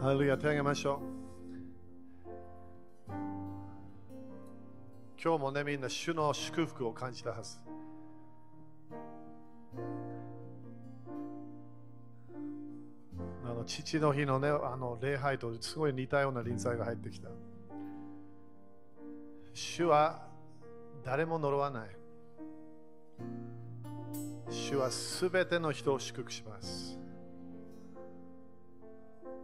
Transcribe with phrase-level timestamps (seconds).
[0.00, 1.18] ハレルヤ手を挙げましょう。
[5.20, 7.58] 今日もね、みんな主の祝福を感じたはず。
[13.44, 17.28] あの父の日のね、あの礼拝とすごい似たような臨在が入ってきた。
[19.52, 20.28] 主は
[21.04, 21.88] 誰も呪わない。
[24.48, 26.97] 主はすべての人を祝福します。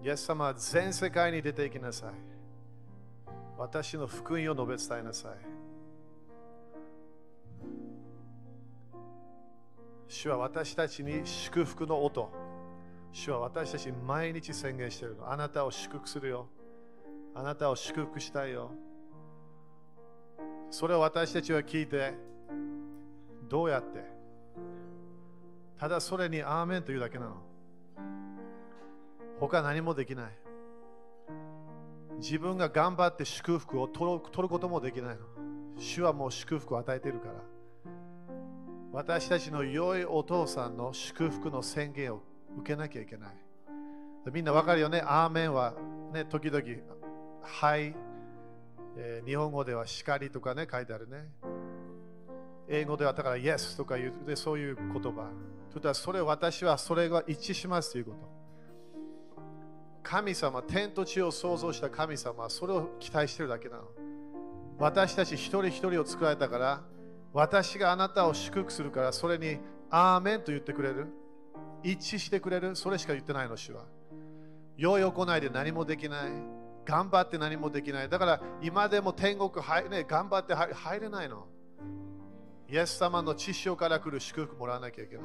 [0.05, 2.11] イエス様は全世界に出て行きなさい。
[3.57, 5.32] 私の福音を述べ伝えなさい。
[10.07, 12.31] 主は私たちに祝福の音。
[13.12, 15.32] 主は私たちに毎日宣言しているの。
[15.32, 16.48] あなたを祝福するよ。
[17.34, 18.73] あなたを祝福したいよ。
[20.71, 22.12] それを私たちは聞いて、
[23.48, 24.04] どうやって？
[25.79, 27.36] ただそれにアーメンというだけなの。
[29.40, 30.32] 他何もできない。
[32.19, 35.22] 自分が頑張って祝福を取ることもできないの。
[35.77, 37.34] 主はもう祝福を与えているから。
[38.92, 42.22] 私たちの良いお父さんの祝福の宣言を
[42.59, 43.31] 受けなきゃいけない。
[44.33, 45.03] みんなわかるよね？
[45.05, 45.75] アーメンは、
[46.12, 46.62] ね、時々、
[47.42, 47.94] はい、
[48.97, 51.28] えー日本語では叱りとかね、書いてあるね。
[52.69, 55.00] 英語ではだから Yes とか言うでそういう言葉。
[55.00, 55.12] という
[55.75, 58.44] ことは私はそれが一致しますということ。
[60.15, 63.83] 神様、天と地を創造した神様はそれを期待してるだけなの。
[64.79, 66.83] 私たち一人一人を作られたから、
[67.33, 69.59] 私があなたを祝福するから、それに
[69.91, 71.09] アーメンと言ってくれる。
[71.83, 72.77] 一致してくれる。
[72.77, 73.87] それしか言ってないの、主は。
[74.77, 76.31] 良い行いで何もできない。
[76.84, 78.09] 頑張って何もできない。
[78.09, 81.49] だから今でも天国入、ね、頑張って入れないの。
[82.69, 85.25] イエス様の知潮から来る祝福もらわなきゃいけない。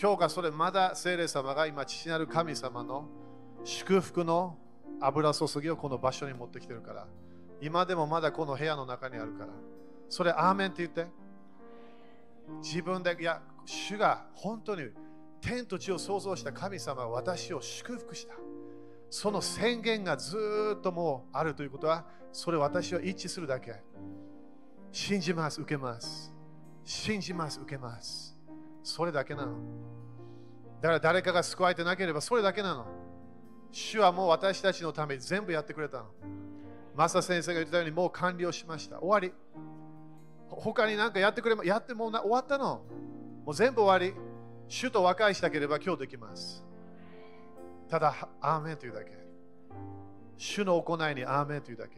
[0.00, 3.08] 今日がそれまだ聖霊様が今父なる神様の
[3.64, 4.56] 祝福の
[5.00, 7.06] 油注ぎをこの場所に持ってきてるから。
[7.60, 9.52] 今でもまだこの部屋の中にあるから。
[10.08, 11.06] それアーメンって言って。
[12.60, 14.90] 自分で、いや、主が本当に
[15.40, 18.34] 天と地を創造した神様は私を祝福した。
[19.10, 23.74] その宣言がずっともうあるということは、それ私は一致するだけ。
[24.90, 26.32] 信じます、受けます。
[26.84, 28.36] 信じます、受けます。
[28.82, 29.56] それだけなの。
[30.80, 32.86] だから誰かが救われてなければそれだけなの。
[33.72, 36.04] 主はもう私たちのために全部やってくれたの。
[36.94, 39.00] マサ先生が言ったようにもう完了しました。
[39.00, 39.32] 終わり。
[40.48, 42.82] 他に何かやってくれま、やっても終わったの。
[43.46, 44.14] もう全部終わり。
[44.68, 46.64] 主と和解したければ今日できます。
[47.88, 49.10] ただ、アーメンというだけ。
[50.36, 51.96] 主の行いにアーメンというだけ。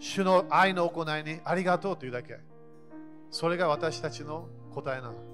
[0.00, 2.40] 主の愛の行いにありがとうというだけ。
[3.30, 5.29] それが私たちの答えなの。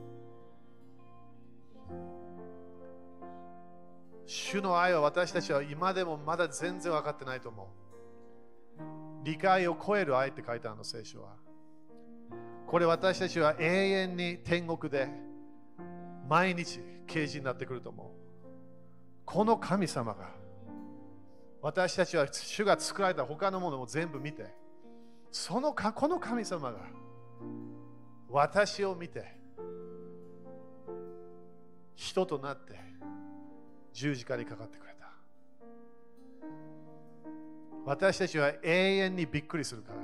[4.26, 7.66] 主の愛は私たちは今でもまだ全然分かってないと思う。
[9.24, 11.36] 理解を超える愛って書いてあるの、聖書は。
[12.66, 15.08] これ私たちは永遠に天国で
[16.28, 18.06] 毎日刑事になってくると思う。
[19.24, 20.30] この神様が
[21.62, 24.46] 私たちは主が作られた他のものも全部見て、
[25.30, 26.78] そのかこの神様が
[28.28, 29.24] 私を見て
[31.94, 32.74] 人となって
[33.96, 35.06] 十字架にかかってくれた。
[37.86, 40.00] 私たちは永遠にびっくりするから。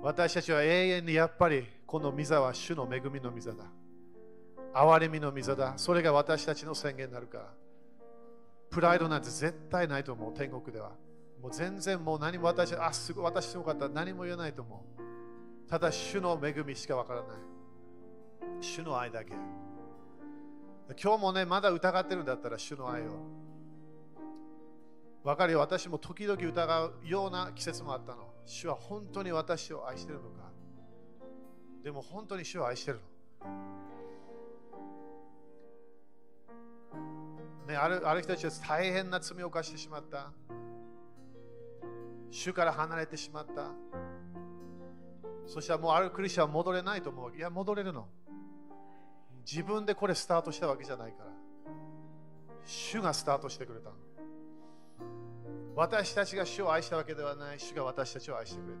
[0.00, 3.64] 私たちは永遠にやっぱりこの御座は主の恵みの御座だ。
[4.72, 5.74] 憐れみの御座だ。
[5.76, 7.52] それが私たちの宣言になるから。
[8.70, 10.92] プライドなんて絶対ないと思う、天国では。
[11.42, 13.88] もう全然もう何も私、あ、すごい、私すごかった。
[13.88, 15.68] 何も言えないと思う。
[15.68, 17.36] ただ、主の恵みしかわからない。
[18.60, 19.34] 主の愛だけ。
[20.92, 23.44] 今日もね、まだ疑ってるんだったら、主の愛を。
[25.22, 28.28] わかるよ、私も時々疑うような季節もあったの。
[28.44, 30.50] 主は本当に私を愛してるのか。
[31.82, 33.14] でも本当に主を愛してるの。
[37.66, 40.30] ね、あるある人たちは大変な罪を犯してしまった。
[42.30, 43.70] 主から離れてしまった。
[45.46, 47.34] そしたらもうあるクリスチャンは戻れないと思う。
[47.34, 48.08] いや、戻れるの。
[49.50, 51.30] 自分でこれスタートしたわけじゃないから。
[52.64, 53.90] 主がスタートしてくれた。
[55.76, 57.60] 私たちが主を愛したわけではない。
[57.60, 58.80] 主が私たちを愛してくれた。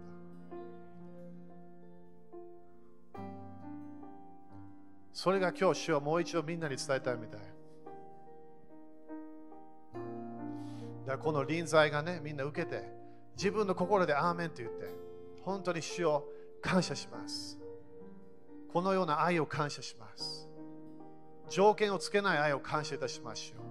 [5.12, 7.40] それが今日、主はもう一度みんなに伝えたいみたい。
[7.40, 7.46] だ
[11.06, 12.82] からこの臨在がね、みんな受けて、
[13.36, 14.88] 自分の心でアーメンと言って、
[15.42, 16.26] 本当に主を
[16.62, 17.58] 感謝します。
[18.72, 20.43] このような愛を感謝します。
[21.48, 23.64] 条件をつけない愛を感謝いたしましょう。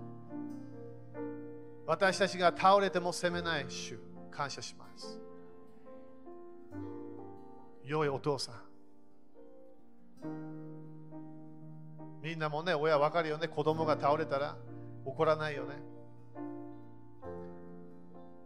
[1.86, 4.00] 私たちが倒れても責めない主、
[4.32, 5.20] 感謝します。
[7.84, 8.56] 良いお父さん。
[12.22, 13.50] みんなもね、親わかるよね。
[13.50, 14.56] 子供が倒れたら
[15.04, 15.76] 怒らないよね。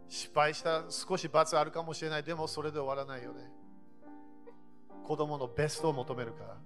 [0.08, 2.24] 失敗したら少し罰あるかもしれない。
[2.24, 3.48] でもそれで終わらないよね。
[5.06, 6.56] 子供のベストを求めるから。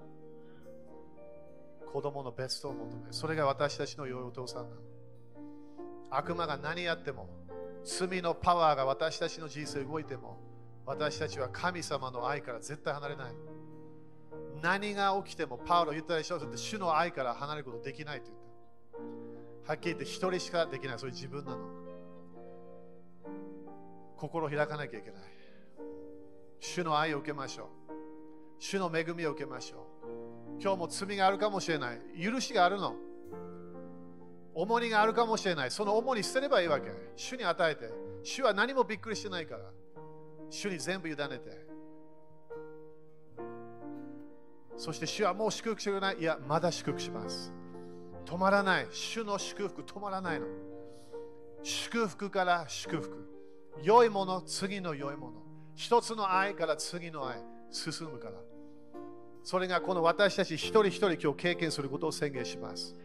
[1.92, 3.12] 子供のベストを求め。
[3.12, 4.80] それが私たちの良いお父さんなの。
[6.10, 7.28] 悪魔が何やっても、
[7.84, 10.38] 罪のパワーが私たちの人生動いても、
[10.86, 13.34] 私たちは神様の愛から絶対離れない。
[14.62, 18.38] 何が起きても、パウロ言ったでしょ、主の愛から離れることできないと言っ
[19.66, 19.72] た。
[19.72, 20.98] はっきり言って一人しかできない。
[20.98, 21.58] それ自分なの。
[24.16, 25.22] 心を開かなきゃいけない。
[26.60, 27.66] 主の愛を受けましょう。
[28.58, 30.21] 主の恵みを受けましょう。
[30.62, 32.00] 今日も罪があるかもしれない。
[32.22, 32.94] 許しがあるの。
[34.54, 35.72] 重荷があるかもしれない。
[35.72, 36.88] その重荷捨てればいいわけ。
[37.16, 37.90] 主に与えて。
[38.22, 39.64] 主は何もびっくりしてないから。
[40.50, 41.66] 主に全部委ねて。
[44.76, 46.18] そして主はもう祝福してくれない。
[46.18, 47.52] いや、まだ祝福します。
[48.24, 48.86] 止まらない。
[48.92, 50.46] 主の祝福止まらないの。
[51.64, 53.28] 祝福から祝福。
[53.82, 55.42] 良いもの、次の良いもの。
[55.74, 57.42] 一つの愛から次の愛。
[57.72, 58.51] 進むから。
[59.42, 62.96] それがこの私たち一人一人今日経験することを宣言します。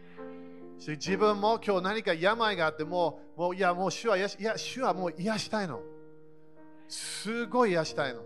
[0.78, 5.80] 自分も今日何か病があっても、もういや、もう主は癒し、いや、主はもう癒したいの。
[6.88, 8.22] すごい癒したいの。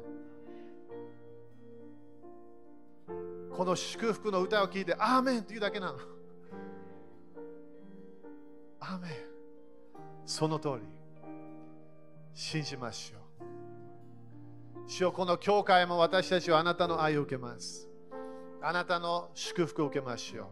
[3.56, 5.98] この祝福の歌を聴いて、アーメンっていうだけなの。
[8.80, 9.12] アーメン。
[10.26, 10.82] その通り。
[12.34, 13.22] 信じましょう。
[14.90, 17.91] 主よこの教会も私たちはあなたの愛を受けます。
[18.62, 20.46] あなたの祝福を受けましょう。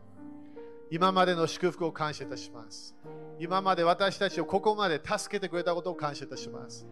[0.90, 2.96] 今までの祝福を感謝いたします。
[3.38, 6.84] 今まで私たちをここまで助けてくれたことを感謝いたします。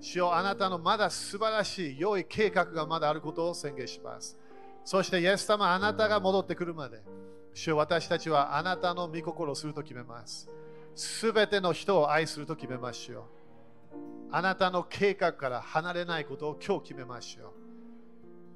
[0.00, 4.38] 主よあなたのまだ素晴らしい良い計画がまだあることを宣言します。
[4.84, 7.02] そして、イエス様、あなたが戻ってくるまで、
[7.54, 10.48] 主よ私たちはあなたの御心をすると決めます。
[10.94, 13.24] すべての人を愛すると決めましょう。
[14.32, 17.52] あなたの計画から離れないことを今日決めましょう。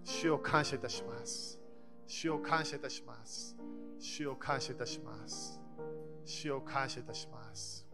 [0.04, 1.60] 主を感謝いたします。
[2.06, 3.56] 主を感謝いたします。
[3.98, 5.60] 主を感謝いたします。
[6.24, 7.86] 主を感謝いたします。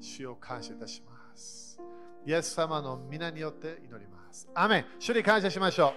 [0.00, 1.80] 主を感謝いたします。
[2.24, 4.48] イエス様の皆によって祈ります。
[4.54, 5.88] アメン主に感謝しましょ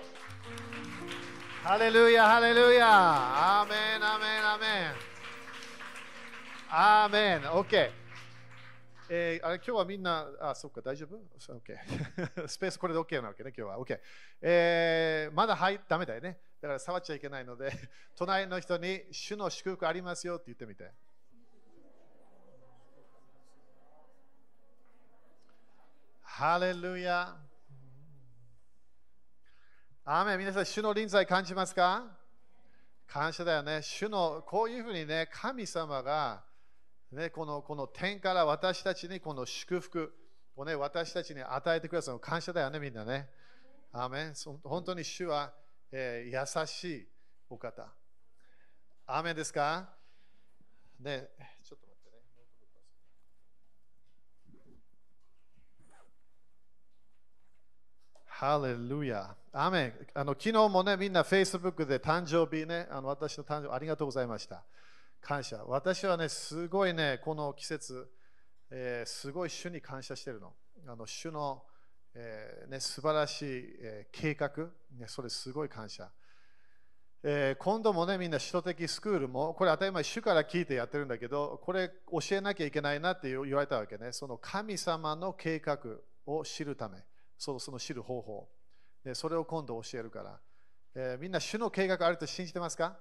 [1.63, 1.67] う。
[1.67, 3.61] ハレルヤ、ハレルヤ。
[3.61, 5.07] アーメン、アーメン、アーメン。
[6.69, 7.51] アメン。
[7.51, 7.91] OK。
[9.09, 11.17] えー、あれ今日はみんな、あ、そっか、大丈夫
[11.53, 11.77] ?OK。
[12.47, 13.79] スペースこれで OK なわけね、今日は。
[13.79, 13.99] OK。
[14.41, 16.39] えー、まだ入ダメだよね。
[16.61, 17.71] だから触っちゃいけないので、
[18.15, 20.91] 隣の人に主の祝福ありますよって言ってみて。
[26.23, 27.37] ハレルヤ。
[30.05, 32.17] アーメ皆さん、主の臨在感じますか？
[33.07, 33.81] 感謝だよね。
[33.81, 36.43] 主のこういうふうにね、神様が、
[37.11, 40.13] ね、このこの天から私たちにこの祝福
[40.55, 43.29] をね、私たちに与えてくださる感謝だよね、みんなね。
[43.91, 44.33] アーメン
[44.63, 45.53] 本当に主は、
[45.91, 47.07] えー、優しい
[47.49, 47.87] お方。
[49.05, 49.89] アーメンですか？
[50.99, 51.29] ね、
[51.63, 52.17] ちょっと待ってね。
[58.25, 59.35] ハレルヤ。
[59.53, 64.63] アーメンあの昨日もね、みんな Facebook で誕生日ね、あの私の誕生日ありがとうございました。
[65.21, 65.63] 感謝。
[65.65, 68.11] 私はね、すごいね、この季節、
[68.69, 70.53] えー、すごい主に感謝してるの。
[70.85, 71.63] あの主の、
[72.13, 74.49] えーね、素晴らしい、えー、計画、
[74.97, 76.09] ね、それすごい感謝。
[77.23, 84.11] えー、今度もね、みんな首都的スクールも、これ当たり前、主から聞いてやってるんだけど、これ教えなきゃいけないなって言われたわけね。
[84.11, 85.79] その神様の計画
[86.25, 87.03] を知るため、
[87.37, 88.49] そのその知る方法。
[89.03, 90.39] でそれを今度教えるから、
[90.95, 92.97] えー、みんな主の計画あると信じてますか？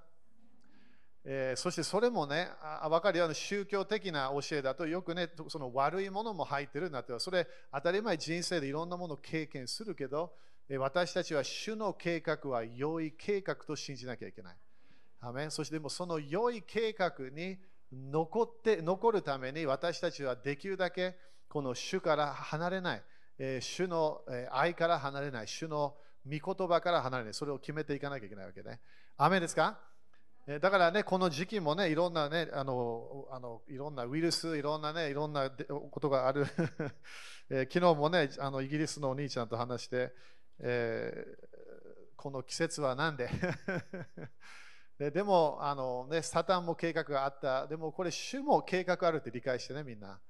[1.28, 10.32] えー、そしてそれもね、あ分かるような宗教的な教えだとよくね、その悪いものも入ってるんだって、それ当たり前人生でいろんなものを経験するけど、
[10.68, 14.56] え、私たちは主の計画は良い計画と信じなきゃいけない。
[15.20, 17.58] アメそしてでもその良い計画に
[17.92, 21.16] 残って残るために私たちはできるだけ
[21.48, 23.02] この主から離れない、
[23.38, 24.20] えー、主の
[24.52, 28.78] 愛から離れない、主の御言葉から離れない、それを決めていかなきゃいけないわけね。
[29.16, 29.80] アメですか？
[30.46, 36.46] だからね、この時期もね、いろんなね、あの、あのいろんなウイルス、いろんなね、いろんなことがある。
[37.50, 40.12] えー、昨日もね、あのイギリスのお兄ちゃんと話して、
[40.60, 43.28] えー、この季節はなんで？
[44.98, 47.66] ででもあの、ね、サタンも計画があった。
[47.66, 50.20] でもこれ、主も計画あるって理解してね、みんな。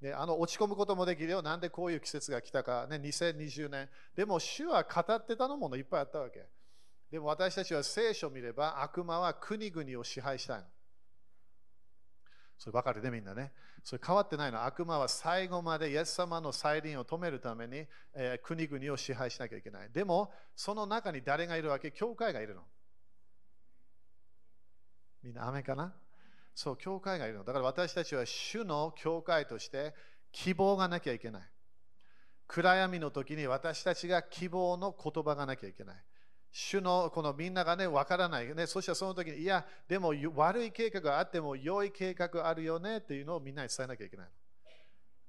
[0.00, 1.42] ね、あの落ち込むこともできるよ。
[1.42, 3.90] なんでこういう季節が来たか、ね、2020年。
[4.14, 6.46] でも、主は語ってたのものいっぱいあったわけ。
[7.10, 10.64] でも私たちは聖書を見れば、悪魔は国々を支配したいの。
[12.58, 13.52] それ分かるね、みんなね。
[13.84, 14.64] それ変わってないの。
[14.64, 19.90] 悪魔は最後までイエス様の再臨を止めるために、えー、国々を支配しなきゃいけない。
[19.92, 21.92] でも、その中に誰がいるわけ？
[21.92, 22.62] 教会がいるの。
[25.22, 25.94] みんな雨かな？
[26.54, 27.44] そう、教会がいるの。
[27.44, 29.94] だから私たちは主の教会として
[30.32, 31.42] 希望がなきゃいけない。
[32.48, 35.96] 暗闇の時に私たちが希望の言葉がなきゃいけない。
[36.58, 38.66] 主のこのみんながね、わからない、ね。
[38.66, 44.26] そしてその時に、いや、でも悪い計画があっても良い計画あるよねっていうのをみんなに伝えなきゃいけない。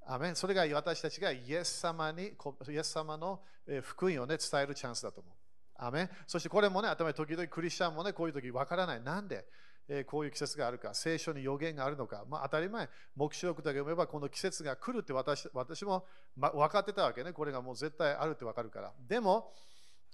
[0.05, 2.31] アメンそれが私たちがイエス様に、
[2.69, 3.41] イエス様の
[3.81, 5.33] 福音をね、伝えるチャンスだと思う。
[5.75, 9.01] アメそしてこれもね、頭に時々クリスチャンもね、こういう時わからない。
[9.01, 9.45] なんで
[9.89, 16.05] えこういう季節があるか、聖書に予言があるのか、まあ、当たり前、目視録だけ読めばこの季節が来るって私私も、
[16.37, 17.33] ま、分かってたわけね。
[17.33, 18.93] これがもう絶対あるって分かるから。
[19.09, 19.53] でも、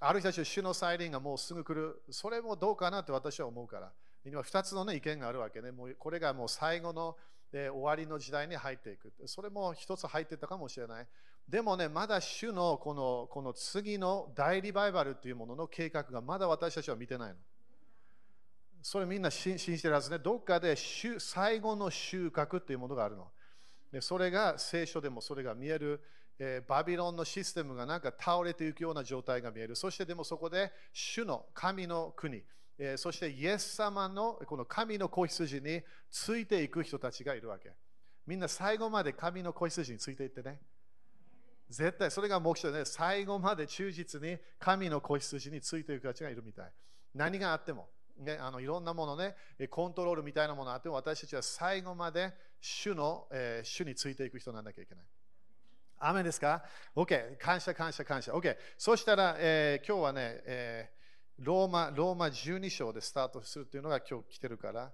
[0.05, 2.01] ある人たちは主の再臨がもうすぐ来る。
[2.09, 3.91] それもどうかなって私は思うから。
[4.25, 5.71] 今2つの、ね、意見があるわけね。
[5.71, 7.15] もうこれがもう最後の、
[7.53, 9.13] え終わりの時代に入っていく。
[9.27, 11.07] それも一つ入ってたかもしれない。
[11.47, 17.35] でもね、まだ主のこのこの次の大リバイバルというものの計画がまだ私たちは見てないの。
[18.81, 20.19] それみんな信じてるはずね。
[20.19, 20.75] どっかで
[21.19, 23.27] 最後の収穫っていうものがあるの。
[23.91, 26.01] でそれが聖書でもそれが見える、
[26.39, 29.75] えー、バビロンのシステムがなんか倒れていくような状態が見える。
[29.75, 32.43] そしてでもそこで主の神の国、
[32.77, 37.71] えー、そしてイエス様のこの神の子羊についていく人たちがいるわけ。
[38.25, 40.59] みんな最後まで神の子羊についていってね。
[41.69, 46.71] 絶対それが目標で、ね、最後まで忠実に神の子羊についていく人たちがいるみたい。
[47.15, 47.89] 何があっても。
[48.17, 49.35] ね、あのいろんなものね、
[49.69, 55.05] コントロールみたいなものがあっても、私たちは最後まで主の、えー、主についていく人なんなきゃいけない。
[56.09, 56.63] 雨ですか
[56.95, 57.37] ?OK。
[57.37, 58.33] 感謝、感謝、感謝。
[58.33, 58.57] OK。
[58.77, 64.91] そしたら、えー、今日はね、えー、ローマ、ローマ12章でスタートするというのが今日来てるから、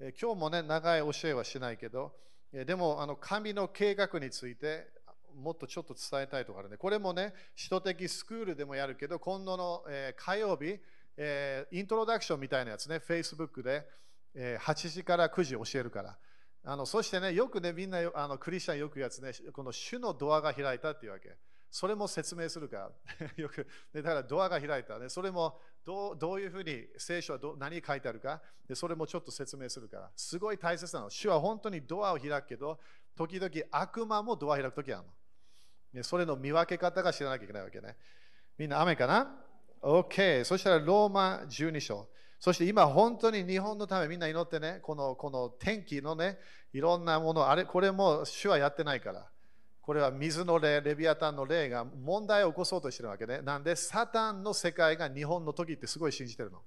[0.00, 2.12] えー、今日もね、長い教えはしないけど、
[2.52, 4.88] えー、でも、あの神の計画について、
[5.36, 6.76] もっとちょっと伝えたいとかあるね。
[6.76, 10.78] これもね、首都的スクールでもやるけど、今度の、えー、火曜日、
[11.16, 13.86] えー、イントロダクションみたいなやつね、Facebook で、
[14.34, 16.18] えー、8時から9時教えるから。
[16.64, 21.36] あのそしてね、よくね、みんなあのクリスチャンよくやつね、この主のドアが開いたっていうわけ。
[21.70, 22.90] それも説明するか。
[23.36, 25.08] よく、ね、だからドアが開いた、ね。
[25.08, 30.10] それもどうどういうふうに聖書はど何書いてあるかで、それもちょっと説明するから。
[30.16, 31.10] すごい大切なの。
[31.10, 32.78] 主は本当にドアを開くけど、
[33.16, 35.12] 時々悪魔もドア開くときあるの。
[35.92, 37.96] ね、それの見分け方が知らなきゃいけないわけね。
[38.56, 39.44] みんな雨かな
[39.82, 40.44] ？OK。
[40.44, 42.08] そしたらローマ12章。
[42.38, 46.38] そして今本当に日本のためみんな祈ってね、このこの天気のね、
[46.72, 49.26] いろんなもの、あれ、これも主はやってないから。
[49.80, 53.40] これは水の霊、レビアタンの霊が問題を起こそうとしてるわけね。
[53.40, 56.60] なんで、サタンの世界が日本の時ってすごい信じてるの。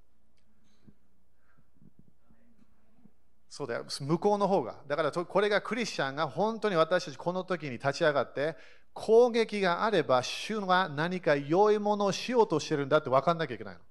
[3.48, 4.82] そうだよ、向こうの方が。
[4.88, 8.58] だからこれがクリスチャンが本当に私たちこの時に立ち上がって、
[8.94, 13.82] 攻撃があれば、主は何か良いものをしようとしてるんだって分かんなきゃいけないの。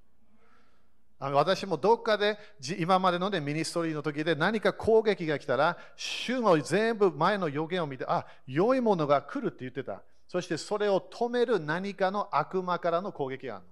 [1.20, 2.38] 私もどっかで
[2.78, 10.02] 今までの、ね、ミニストリーの時で何か攻撃が来たら、主も全部前の予言を見て、あ、良いものが来るって言ってた。
[10.26, 13.70] そしてそれを止める何かの悪魔からの攻撃があるの。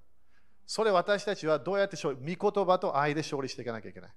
[0.66, 4.10] それ私たちはどうやって勝利、御言葉と愛で勝利していかなきゃいけない。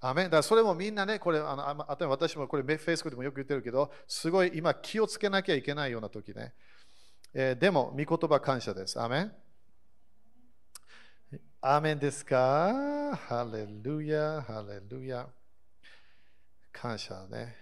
[0.00, 6.54] アメだからそれもみんなね、これ、あのあと私もこれ、フェイスブックでもよく言ってるけど、すごい今気をつけなきゃいけないような時ね。
[7.34, 9.00] えー、でも、御言葉感謝です。
[9.00, 9.30] アメ
[11.64, 13.16] ンアメンですか？
[13.28, 15.28] ハレルヤ、ハレルヤ。
[16.72, 17.54] 感謝ね。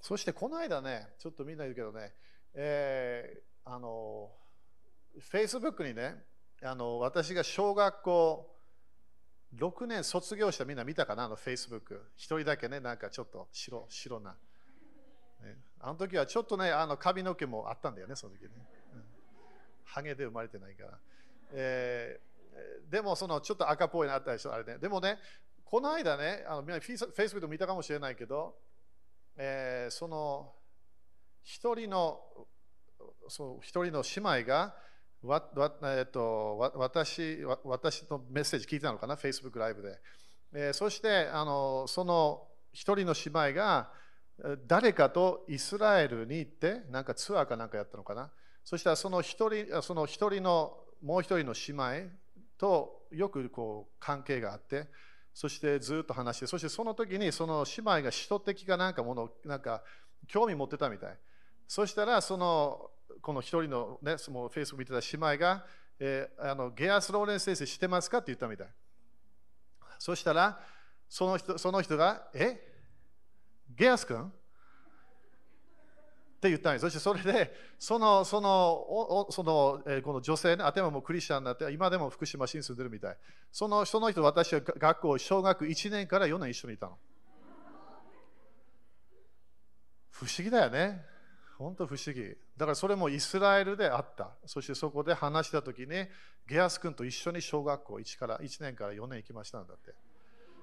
[0.00, 2.12] そしてこの間ね、ちょっとみんな言うけどね、
[2.54, 4.32] えー、あの、
[5.32, 6.16] Facebook にね、
[6.62, 8.50] あの私が小学校
[9.56, 11.24] 6年卒業したみんな見たかな？
[11.24, 12.00] あの Facebook。
[12.16, 14.32] 一人だけね、なんかちょっと白白な。
[14.32, 14.36] ね、
[15.78, 18.48] あの時はちょっとね、あの髪の毛もあったんだよね、その時ね。
[19.84, 20.98] ハゲで生まれてないから。
[21.56, 24.78] えー、でも、そのちょっと赤っぽいなったでしょ、あれね。
[24.78, 25.18] でもね、
[25.64, 28.56] この間ね、あのみんな Facebook で見たかもしれないけど、
[29.36, 30.52] えー、その
[31.42, 32.20] 一人の
[33.28, 34.76] そう一人の姉妹が
[35.22, 39.98] わわえっと、私私のメッセージ聞いたのかな、Facebook ライブで。
[40.54, 43.90] えー、そしてあの、その一人の姉妹が
[44.66, 48.30] 誰かとイスラエルに行って、なんかツアーかなんかやったのかな？
[48.64, 52.10] そしたらその一人その一人のもう一人の姉妹
[52.56, 54.88] とよくこう関係があって、
[55.34, 59.82] そしてずっと話して、そしてその時にその姉妹が使徒的かなんかもの、なんか
[60.26, 61.18] 興味持ってたみたい。
[61.68, 65.66] そしたら、その、この一人のね、そのフェイスブック見てた姉妹が、
[65.98, 68.68] えー、あのゲアス・ローレン先生知ってますかって言ったみたい。
[69.98, 70.58] そしたら、
[71.08, 72.72] その人その人が、え？
[73.68, 74.32] ゲアス君？
[76.44, 76.82] って言ったんです。
[76.82, 83.16] そしてそれで、その、その、その、え、この女性ね、頭もクリスチャンになって、今でも福島市に住んでるみたい。
[83.50, 86.98] そのその人、私は学校、小学1年から4年一緒にいたの。
[90.10, 91.02] 不思議だよね。
[91.56, 92.36] 本当不思議。
[92.56, 94.32] だからそれもイスラエルであった。
[94.44, 96.06] そしてそこで話したときに、
[96.46, 99.94] ゲアス君と一緒に小学校1から1年から4年行きましたんだって。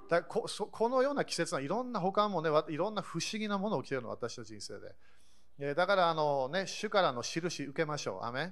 [0.09, 0.45] だこ
[0.89, 4.93] のような季節はいろんな他もね、いろんな不思議なものが起きてるの、私の人生で。
[5.75, 8.25] だからあの、ね、主からの印受けましょう。
[8.25, 8.51] アメ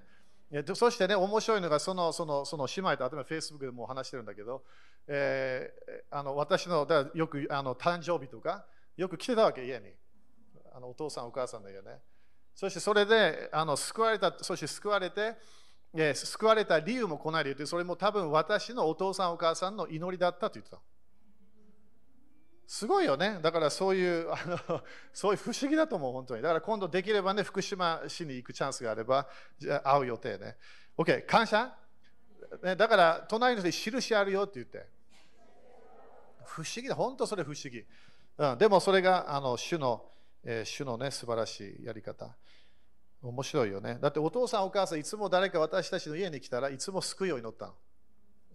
[0.75, 4.63] そしてね、面白いのが、そのそのその姉妹と、あとは Facebook でも話してるんだけど、
[5.07, 8.65] えー、あの私のだよくあの誕生日とか、
[8.97, 9.93] よく来てたわけ、家に。
[10.71, 11.99] あのお父さん、お母さんだよね。
[12.55, 15.35] そしてそれであの救われた、そして救われて、
[15.95, 20.79] えー、救われた理由も来ないで言って、それも多分私のお父さん、お母さんの祈りだったと言ってた。
[22.69, 23.39] すごいよね。
[23.41, 26.43] だからそういう あの、そういう不思議だと思う、本当に。
[26.43, 30.55] だから今度できればね、福島市に行くチャンスがあれば、じゃ会う予定ね。
[30.95, 31.75] OK、感謝、
[32.61, 34.87] ね、だから隣の人に印あるよって言って。
[36.45, 37.83] 不思議だ、本当それ不思議。
[38.37, 40.07] うん、でもそれがあの主の、
[40.43, 42.37] えー、主のね、素晴らしいやり方。
[43.23, 43.97] 面白いよね。
[43.99, 47.73] だってお父さんお母さんいつも誰か私たちの家に来たらいつも救いを祈ったの。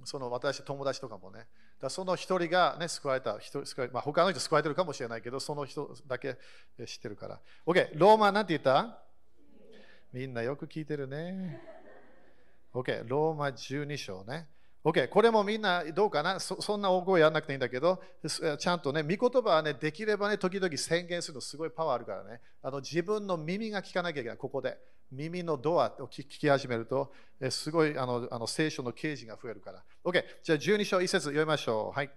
[0.04, 1.48] その私友達とかもね。
[1.80, 6.36] だその一人が、ね、救われた、人救われまあ、他の人救われてるかもしれないけど、その人だけ
[6.86, 7.40] 知ってるから。
[7.66, 8.98] OK、ローマなんて言った？
[10.12, 11.60] みんなよく聞いてるね。
[12.72, 14.48] OK、ローマ12章ね。
[14.84, 16.38] OK、これもみんなどうかな？
[16.40, 18.00] そそんな大声やらなくていいんだけど、
[18.58, 22.40] ちゃんとね、御言葉はね、できればね、時々宣言するのすごいパワーあるからね。
[22.62, 24.78] あの自分の耳が聞かなきゃいけない、ここで。
[25.10, 27.12] 耳のドアを聞き始めると、
[27.50, 29.82] すごいあのあの聖書の啓示が増えるから。
[30.04, 31.96] OK、じゃあ12章1節読みましょう。
[31.96, 32.10] はい。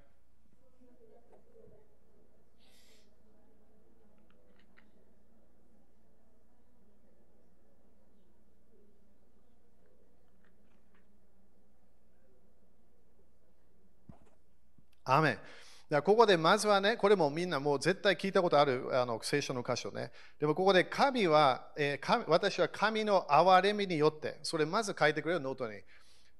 [15.10, 15.40] アメ
[15.89, 20.12] ンここでまずはね、これもみんなもう絶対聞いたことあるあの聖書の箇所ね。
[20.39, 25.80] でもここで神は、えー、私は神の憐れみによって、それまず書いてくれるノートに。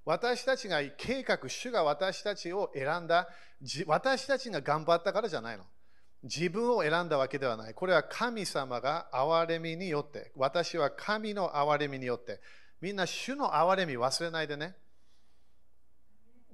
[0.04, 3.28] 私たちが計画、主が私たちを選んだ、
[3.86, 5.66] 私たちが頑張ったからじゃないの。
[6.24, 7.74] 自分を選んだわけではない。
[7.74, 12.42] これは神様が憐れみによって、私は神の憐れみによって、
[12.82, 14.76] みんな主の憐れみ忘れないでね。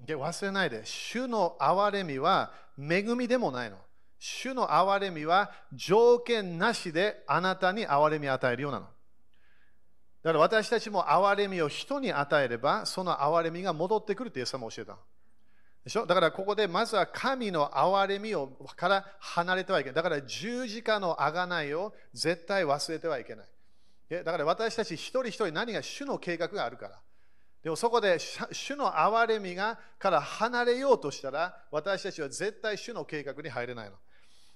[0.06, 3.78] で忘れないで、主の憐れみは恵みでもないの。
[4.20, 8.86] 主の憐れみは条件なしであなたに憐れみを与えるようなの。
[10.24, 14.98] だから私たちも憐れみを人に与えれば、その憐れみが戻ってくるってイエス様教えた。
[15.84, 16.06] でしょ？
[16.06, 19.96] だからここでまずは神の憐れみをから離れてはいけない。
[19.96, 24.24] だから十字架の贖いを絶対忘れてはいけない。
[24.24, 27.02] だから私たち一人一人何が主の計画があるから。
[27.64, 33.96] でもそこで主の憐れみがから離れようとしたら私たちは絶対主の計画に入れないの。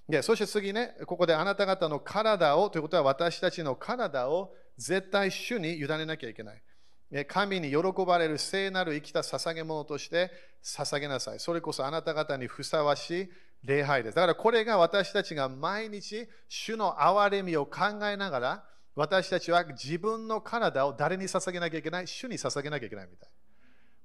[0.10, 6.62] でそして次ね、ここであなた方の体をということは私たちの体を絶対主に委ねなきゃいけない。
[7.28, 10.30] 神に喜ばれる聖なる生きた捧げ物として
[10.64, 11.40] 捧げなさい。
[11.40, 13.30] それこそあなた方にふさわしい
[13.64, 14.16] 礼拝です。
[14.16, 18.64] だからこれが私たちが毎日主の憐れみを考えながら
[18.98, 22.08] 私たちは自分の体を誰に捧げなきゃいけない？
[22.08, 23.08] 主に捧げなきゃいけない？
[23.08, 23.30] みたい。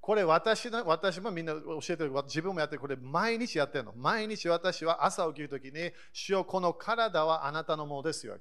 [0.03, 3.95] これ私の私もみんな教えてる、自分もやってる、これ毎日やってるの。
[3.97, 8.37] 毎日私は朝起きるときに、主よこの体はあなたのものですよ。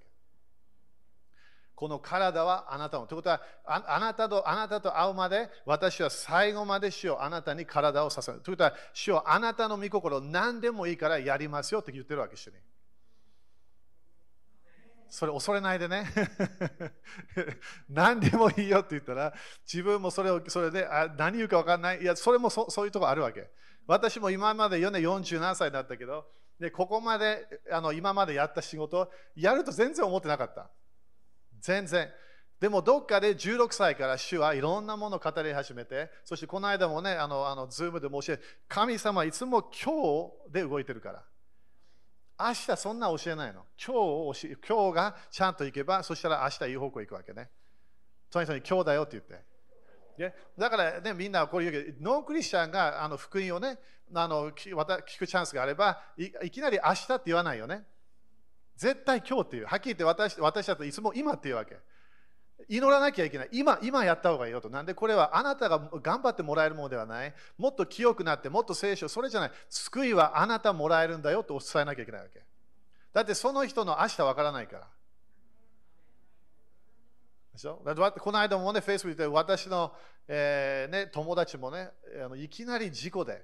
[1.74, 3.08] この体はあなたの。
[3.08, 8.44] ということはあ、あなたとあなたと会うまで、私は最後まで主よあなたに体を捧げる。
[8.44, 12.54] ということは、主よあなたの御心何でもいいからやりますよって言ってるわけ、主に。
[15.12, 16.06] それ恐れないでね。
[17.90, 19.34] 何でもいいよって言ったら
[19.72, 22.02] 自分もそれをそれであ何言うか分かんない。
[22.02, 23.52] いやそれもそそういうとこあるわけ。
[23.88, 26.26] 私も今まで4年47歳だったけど
[26.60, 30.72] でここまであの今までやった仕事やると全然思ってなかった。
[31.60, 32.10] 全然。
[32.62, 41.24] でもどっかで16歳から主はいろんなものを語り始めてそしてこの間もねあのあのズームで申し上げ神様はいつも今日で動いてるから。
[42.48, 43.66] 明日そんな教えないの。
[43.78, 47.50] 今日今日がちゃんと行けば、そしたら明日いい方向行くわけね。
[48.30, 49.52] とにかく今日だよって言って。
[50.18, 53.78] ねだからね、みんなこういうけど、ノンクリスチャンがあの福音をね、
[54.14, 57.84] あの聞聞くチャンスがあればい、いきなり明日って言わないよね。
[58.76, 59.66] 絶対今日っていう。
[59.66, 61.78] はっきり言って私私だといつも今っていうわけ。
[62.70, 63.50] 祈らなきゃいけない。
[63.52, 64.70] 今、今やった方がいいよと。
[64.70, 67.34] なんでこれはあなたが頑張ってもらえるものではない。
[67.58, 69.52] もっと清くなって、もっと聖書、それじゃない。
[69.70, 72.44] 救いはあなたもらえるんだよと伝えなきゃいけないわけ。
[73.14, 74.88] だってその人の明日わからないから。
[77.54, 77.82] でしょ？
[77.86, 79.94] だってこの間もね、Facebook で私の、
[80.28, 81.92] えーね、友達もね
[82.24, 83.44] あの、いきなり事故で、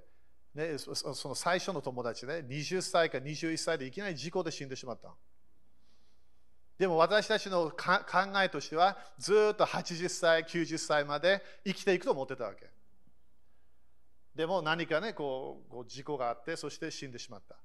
[0.55, 5.13] ね、その最初の友達ね、20歳か21歳でいきなり事故で死んでしまった。
[6.77, 8.03] でも私たちの考
[8.43, 12.69] えとしては、ずっと80歳、90歳まで生きていくと思ってたわけ。
[14.35, 17.55] でも何かね、こう事故があって、そして死んでしまった。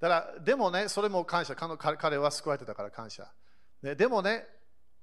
[0.00, 1.54] だから、でもね、それも感謝。
[1.54, 3.30] 彼は救われてたから感謝。
[3.82, 4.46] ね、でもね、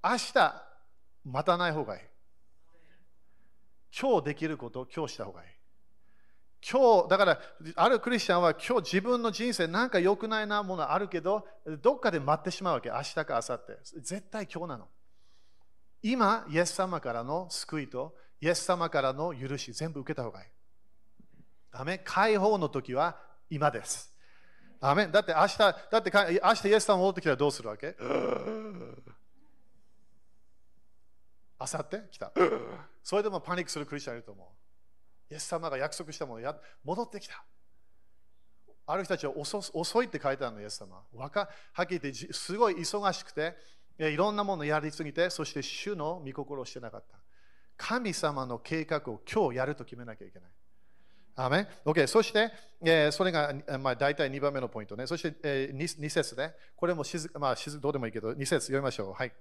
[0.04, 0.66] 明日、
[1.24, 2.02] 待たない方がいい。
[3.98, 5.53] 今日できることを今日した方がいい。
[6.72, 7.40] 今日、だから、
[7.76, 11.46] あるクリスチャンは今日自分の人生なんか良くないなものあるけど、
[11.82, 12.90] どっかで待ってしまうわけ。
[12.90, 14.00] 明日か明後日。
[14.02, 14.88] 絶対今日なの。
[16.02, 20.50] 今、イエス様からの救いと、イエス様からの許し、全部受けた方がいい。
[21.72, 23.18] ダメ解放の時は
[23.50, 24.14] 今です。
[24.80, 27.96] アメだって明日、だって明日イエス様戻ってきたらどうするわけ？
[31.58, 32.04] あさって？
[32.12, 32.32] 来た。
[33.02, 34.48] それでもパニックするクリスチャンいると思う。
[35.32, 37.44] イエス様が約束したものや戻ってきた。
[38.86, 41.02] ある人たちは遅いって書いてあるの、イエス様。
[41.14, 43.56] はっきり言って、すごい忙しくて、
[43.98, 47.18] いろんなものやりすぎて、そして主の御心をしてなかった。
[47.78, 50.50] 神様の計画を今日やると決めなきゃいけない。
[51.36, 52.06] アメン ?OK。
[52.08, 52.52] そして、
[52.84, 55.08] えー、それが、まあ、大体2番目のポイントね。
[55.08, 56.54] そして、えー、2, 2節ね。
[56.76, 59.14] これもしず、まあ、しずどうでもいいけど、2節読みましょう。
[59.14, 59.34] はい。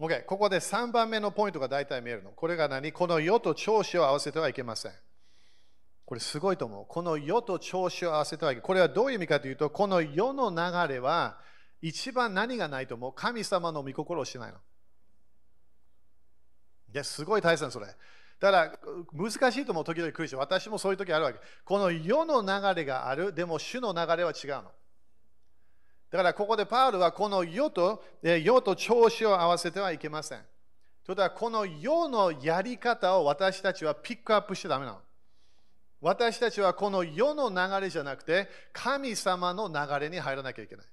[0.00, 2.30] Okay、ここで3番目のポイントが大体見えるの。
[2.30, 2.90] これが何？
[2.90, 4.92] この世と調子を合わせてはいけません。
[6.04, 6.86] これすごいと思う。
[6.86, 8.66] この世と調子を合わせてはいけない。
[8.66, 11.38] これはどういう意味かというと、この世の流れは
[11.80, 14.58] 一番何がないと思う神様の御心をしないの。
[16.92, 17.86] いや、すごい大切なそれ。
[17.86, 17.94] だ
[18.40, 18.72] から
[19.12, 20.40] 難しいと思う、時々クリスチャン。
[20.40, 21.38] 私もそういう時あるわけ。
[21.64, 24.64] この世の流れがある、でも主の流れは違うの。
[26.14, 30.38] だからここでパウルはこの世と世と調子を合わせてはいけません。
[31.04, 34.98] ただこの世のやり方を私たちはピックアップしちゃだめなの。
[36.00, 40.86] 私たちはこの世の流れじゃなくて神様の流れに入らなきゃいけない。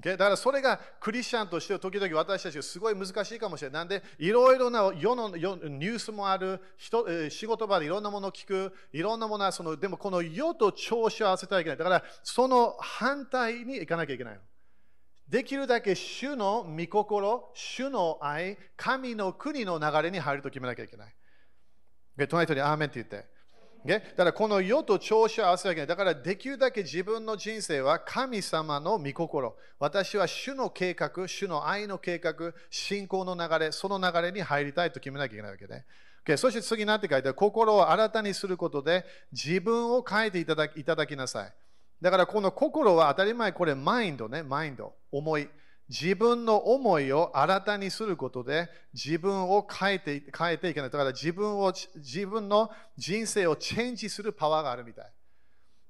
[0.00, 3.80] だからそれがクリスチャンとして時々私たちはすごい難しいかもしれない。
[3.80, 11.78] なんでいろいろな世のニュースもある人、仕事場でいろんなものを聞く、いろんなものはその、でもこの世と調子を合わせてはいけない。
[11.78, 14.40] だからその反対に行かなきゃいけない。
[15.28, 21.14] できるだけ主の御心、主の愛、神の国の流れに入ると決めなきゃいけない。
[22.28, 23.37] 隣人にアーメンって言って。
[23.86, 25.96] だからこの世と調子を合わせなきゃいけない。
[25.96, 29.56] だからできるだけ自分の人生は神様の御心。
[29.78, 36.36] 私は主の計画、主の愛の計画、信仰の流れ、その流れに入りたいと決めなきゃいけないわけで、ね。
[36.36, 41.52] そして次何て書いてある心を新たにすることで自分を変えていただきいただきなさい。
[42.02, 45.48] だからこの心は当たり前これマインドね、マインド、思い。
[45.88, 50.90] 自分の思いを新たにすることで自分を変えて変えていけない。
[50.90, 55.12] だから自分を自分の人生をチェンジするパワーがあるみたい。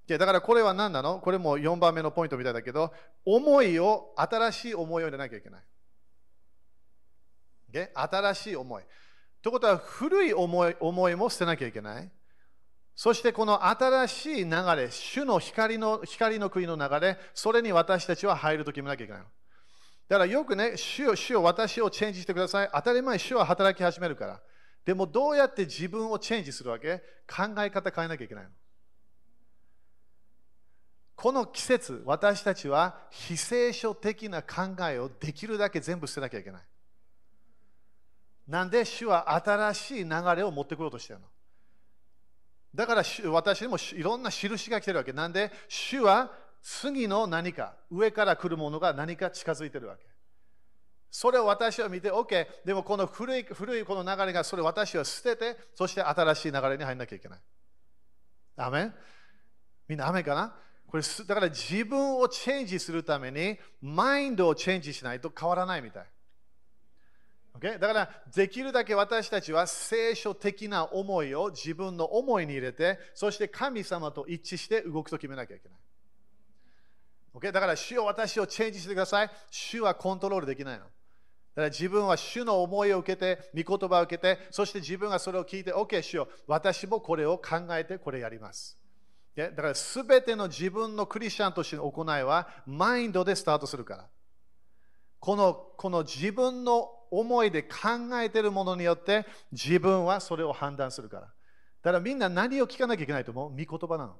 [0.06, 1.18] だからこれは何なの？
[1.18, 2.94] これも4番目のポイントみたいだけど、
[3.26, 5.62] 思いを、新しい思いを入れなきゃいけない。
[7.94, 8.82] 新しい思い。
[9.42, 12.11] ということは、古い思い思いも捨てなきゃいけない。
[12.96, 19.22] そしてこの新しい流れ、主の光の光の国の流れ、それに私たちは入ると決めなきゃいけない。
[20.08, 22.70] だからよくね、主よ、主よ、私をチェンジしてください。
[22.72, 24.40] 当たり前、主は働き始めるから。
[24.84, 27.02] でもどうやって自分をチェンジするわけ？
[27.26, 28.50] 考え方変えなきゃいけないの。
[31.14, 36.62] この季節、私たちは非聖書的な考えをできるだけ全部捨てなきゃいけない。
[38.46, 41.26] なんで主は新しい流れを持ってくろうとしてるの？
[42.74, 45.12] だから私にもいろんな印が来てるわけ。
[45.12, 50.04] なんで主は次の何か、上から来るものが何か近づいてるわけ。
[51.10, 57.40] それを私は見て、OK、でもこの古い古いこの流れが、それを私は捨てて、そして新しい流れに入らなきゃいけない。
[58.56, 58.94] アメン？
[59.88, 60.54] みんなアメンかな？
[60.86, 66.06] これだから自分をチェンジするために、マインドをチェンジしないと変わらないみたい。
[67.58, 67.78] Okay?
[67.78, 75.78] だから、できるだけ私たちは聖書的な思いを自分の思いに入れて、そして神様と一致して動くと決めなきゃいけない。
[77.34, 77.52] Okay?
[77.52, 79.30] だから、主よ私をチェンジしてください。
[79.50, 80.84] 主はコントロールできないの。
[80.84, 80.92] だか
[81.56, 88.78] ら自分は主の思いを受けて、御言葉を受けて、そして自分がそれを聞いて、OK、主よ私もこれを考えてこれやります。
[89.36, 94.08] だから、すべての自分のクリスチャンとしての行いは、マインドでスタートするから。
[95.20, 97.68] このこの自分の思いで考
[98.20, 101.22] えているものによって自分はそれを判断するから。
[101.22, 101.28] だ
[101.82, 103.50] からみんな何を聞かなきゃいけないと思う？
[103.50, 104.14] 御言葉なの。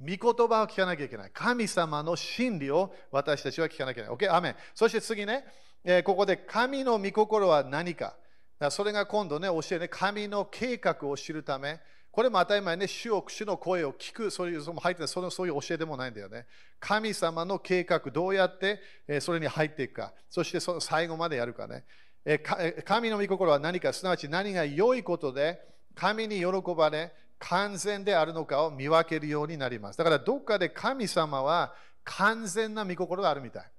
[0.00, 1.30] 御言葉を聞かなきゃいけない。
[1.32, 4.16] 神様の真理を私たちは聞かなきゃいけない。
[4.16, 4.34] OK?
[4.34, 5.44] アメンそして次ね、
[5.84, 8.16] えー、ここで神の御心は何か。
[8.58, 11.80] かそれが今度ね、教えね、神の計画を知るため、
[12.10, 16.46] これも当たり前ね、主を主の声を聞く、そういうその入ってそのそういう教えでもないんだよね。
[16.80, 21.84] 神様の計画、どうやって、えそれに入っていくか、そしてその最後までやるかね。
[22.24, 22.38] え
[22.84, 25.60] 神の御心は何か、すなわち何が良いことで、
[25.94, 29.98] 神に喜ばれ、完全であるのかを見分けるようになります。
[29.98, 31.74] だからどっかで神様は
[32.04, 33.70] 完全な御心があるみたい。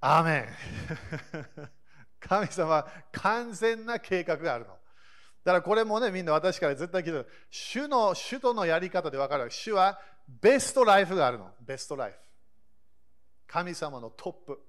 [0.00, 0.46] アーメン
[2.20, 4.70] 神様は完全な計画があるの。
[5.44, 7.30] だからこれもね、みんな私から絶対聞いて。
[7.50, 9.50] 主の、主とのやり方で分かる。
[9.50, 11.50] 主はベストライフがあるの。
[11.60, 12.18] ベストライフ。
[13.46, 14.60] 神様のトップ。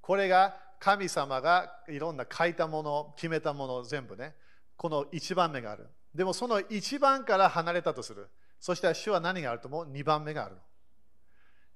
[0.00, 4.36] これが神様がいろんな書いたもの、決めたもの全部ね。
[4.76, 5.88] この1番目がある。
[6.14, 8.28] でもその1番から離れたとする。
[8.58, 10.60] そしたら主は何があると思う ?2 番目があるの。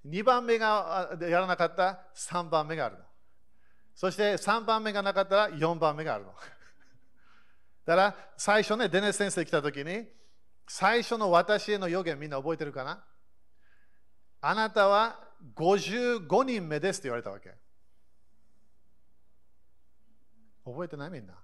[0.06, 3.04] 2番目がやらなかったら3番目があるの。
[3.94, 6.34] そして3番目がなかったら4番目があるの。
[7.84, 10.08] だから最初ね、デネス先生来た時に、
[10.66, 13.04] 最初の私への予言みんな覚えてるかな？
[14.40, 17.54] あなたは55人目ですって言われたわけ。
[20.64, 21.39] 覚えてないみんな。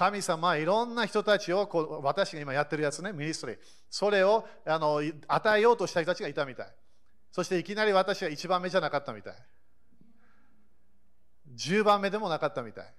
[0.00, 3.58] 神様はいろんな人たちをこう私が今やってるやつね、ミニストリー。
[3.90, 6.66] それをあの与えようとした人たちがいたみたい。
[7.30, 9.34] そしていきなり私が1番目じゃなかったみたい。
[11.54, 12.94] 10番目でもなかったみたい。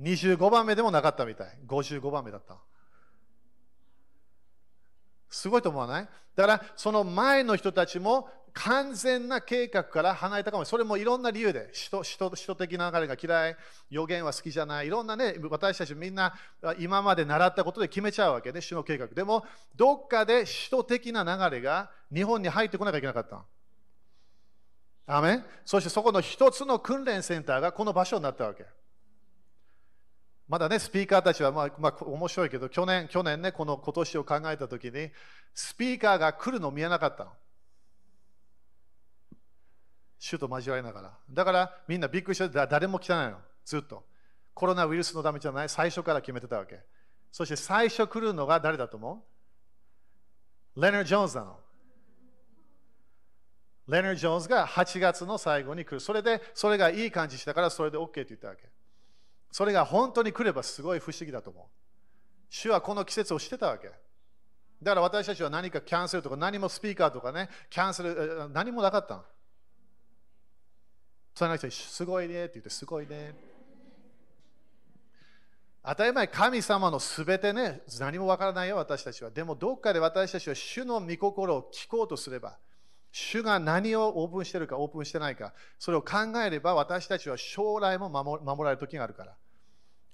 [0.00, 1.56] 25番目でもなかったみたい。
[1.68, 2.56] 55番目だった。
[5.30, 6.08] すごいと思わない？
[6.34, 8.28] だからその前の人たちも
[8.58, 10.64] 完全な計画から離れたかも。
[10.64, 11.70] それもいろんな理由で。
[11.72, 13.56] 人人人的な流れが嫌い。
[13.88, 14.88] 予言は好きじゃない。
[14.88, 16.34] いろんなね私たちみんな
[16.80, 19.06] 今まで習ったことで決めちゃうわけね主の計画。
[19.06, 19.44] でも
[19.76, 23.44] どっかで人的な流れが日本に入ってこなきゃいけなかった
[25.06, 28.66] アメそしてそこの一つの訓練センターがこの場所になったわけ。
[30.48, 35.10] まだね、スピーカーたちは、まあ、まあ、面白いけど、去年、去年ね、この今年を考えたときに、
[35.54, 37.32] スピーカーが来るの見えなかったの。
[40.18, 41.18] 主と交わりながら。
[41.30, 43.38] だからみんなびっくりして誰も来てないの。
[43.64, 44.04] ずっと。
[44.54, 45.68] コロナウイルスのためじゃない。
[45.68, 46.80] 最初から決めてたわけ。
[47.30, 49.24] そして最初来るのが誰だと思
[50.76, 50.80] う？
[50.80, 51.60] レナー・ジョーンズなの。
[53.86, 56.00] レナー・ジョーンズが8月の最後に来る。
[56.00, 58.68] それで、それがいい感じしたから、それで OK って言ったわけ。
[59.50, 61.64] それが本当に来ればすごい不思議だと思う。
[62.50, 63.88] 主はこの季節をしてたわけ。
[64.82, 69.24] だから私たちは何かキャンセルとか何もスピーカーとかね、キャンセル、何もなかったの。
[71.38, 73.32] その人すごいねって言って、すごいね。
[75.84, 79.30] 当たり前、神様のすべてね、何もわからないよ、私たちは。
[79.30, 82.58] でも、どっかで私たちは主の御心を聞こうとすれば、
[83.12, 89.36] 主が何をオープンしてるか、オープンしてないか、それを考えれば私たちは将来も守守られる時があるから。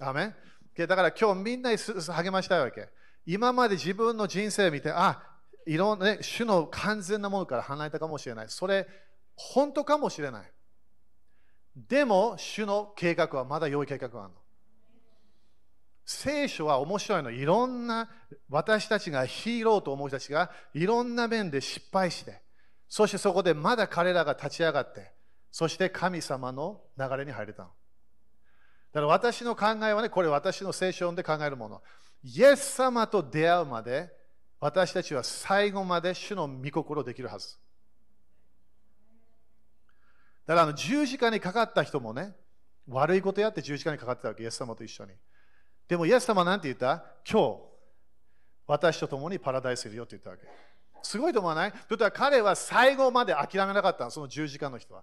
[0.06, 0.34] アメ
[0.76, 2.90] だから今日みんなに励ましたいわけ。
[3.24, 5.22] 今まで自分の人生を見て、あ、
[5.64, 8.50] いろんな、ね、主の完全なものから離れたかもしれない。
[8.50, 8.86] それ、
[9.36, 10.53] 本当かもしれない。
[11.76, 14.40] でも、主の計画はまだ良い計画があるの。
[16.06, 17.30] 聖書は面白いの。
[17.30, 18.10] いろんな
[18.48, 22.42] 私たちがヒーローと思う人たちがいろんな面で失敗して、
[22.88, 25.12] そしてそこでまだ彼らが立ち上がって、
[25.50, 27.70] そして神様の流れに入れたの。
[28.92, 31.82] だから私の考えはね、これ私の聖書を読んで考えるもの。
[32.22, 34.10] イエス様と出会うまで、
[34.60, 37.58] 私たちは最後まで主の御心できるはず。
[40.46, 42.34] だからあの十字架にかかった人もね、
[42.88, 45.12] 悪いことやって十字架にかかってたわけ、イエス様と一緒に。
[45.88, 47.04] でもイエス様は何て言った？
[47.30, 47.58] 今日、
[48.66, 50.42] 私と共にパラダイスいるよって言ったわけ。
[51.02, 51.72] すごいと思わない？
[51.72, 55.02] という彼は最後まで諦めなかったの、その十字架の人は。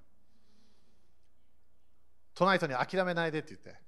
[2.33, 3.81] 隣人に諦めないでって言って。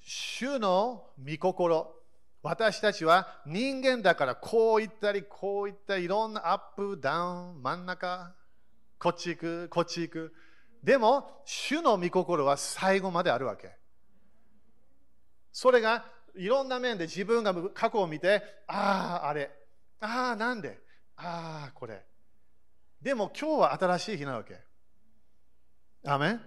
[0.00, 1.94] 主の御心。
[2.40, 8.32] 私たちは人間だからこう言ったりこう言ったりいろんなアップ、ダウン、真ん中、
[8.98, 10.34] こっち行く、こっち行く。
[10.82, 13.76] でも、主の御心は最後まであるわけ。
[15.52, 16.04] それが
[16.36, 19.50] いろんな面で自分が過去を見て、ああ、あれ、
[20.00, 20.78] ああ、なんで、
[21.16, 22.04] ああ、これ。
[23.02, 24.60] でも今日は新しい日なわけ。
[26.04, 26.40] アメン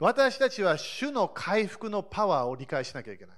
[0.00, 3.36] 私たちは主の回復のパワーを理解しなきゃいけない。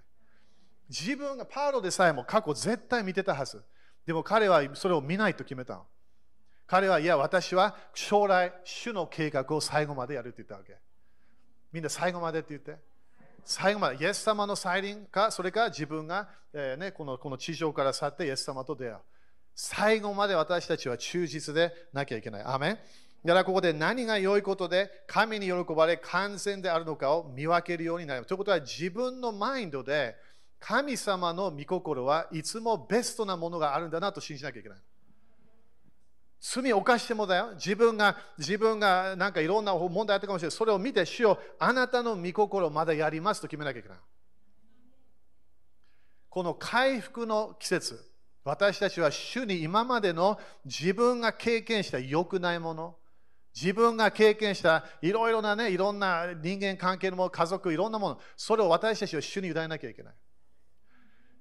[0.89, 3.63] 自分がパウロでさえも過去絶対見てたはず。
[4.07, 5.87] でも彼はそれを見ないと決めたの
[6.71, 10.77] 彼は、いや、私は将来、主の計画を最後までやるって言ったわけ。
[11.73, 12.77] みんな最後までって言って。
[13.45, 18.97] 最後まで、イエス様の再臨か、それか自分が、えーね、このこの地上から去ってイエス様と出会う。
[19.57, 22.43] 最後まで私たちは忠実でなきゃいけない。
[22.45, 22.79] アメン
[23.25, 28.29] だからここで何が良いことで神に喜ばれ完全であるのかを見分けるようになります。
[28.29, 30.15] ということは自分のマインドで
[30.61, 34.79] 神様の御心はいつもベストなものがあるんだなと信じなきゃいけない。
[36.41, 37.51] 罪を犯してもだよ。
[37.55, 40.57] 自分が、自分がなんかいろんな問題あったかもしれない。
[40.57, 43.99] それを見て、主よあなたの御心をまだやりますと決めなきゃいけない。
[46.31, 48.11] この回復の季節、
[48.43, 52.97] 私たちは主に今までの自分が経験した良くないもの、
[53.55, 60.15] 自分が経験したいろいろなね、いろんな人間関係のもの、家族、いろんなもの、それを私たちは主に委ねなきゃいけない。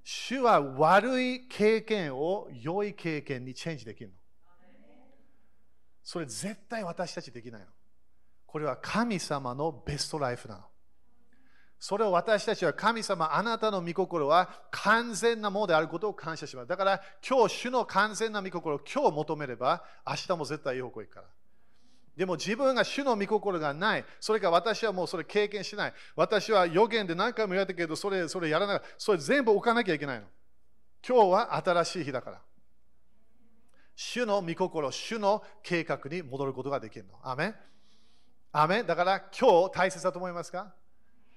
[0.02, 4.19] 主は悪い経験を良い経験にチェンジできるの。
[6.10, 7.68] それ絶対私たちできないの。
[8.44, 10.62] これは神様のベストライフなの。
[11.78, 16.68] それを私たちは神様、あなたの御心は完全なものであることを感謝します。
[16.68, 21.26] だから今日、主の完全な御心を今日求めれば、明日も絶対いい方向行くから。
[22.16, 24.04] でも自分が主の御心がない。
[24.18, 25.94] それか私はもうそれ経験しない。
[26.16, 28.80] 私は予言で何回も言われたけど、それそれやらない。
[28.98, 30.26] それ全部置かなきゃいけないの。
[31.06, 32.40] 今日は新しい日だから。
[34.02, 37.18] 主の御心、主の計画に戻ることができるの。
[37.22, 37.54] アメン
[38.50, 40.72] アメンだから今日大切だと思いますか？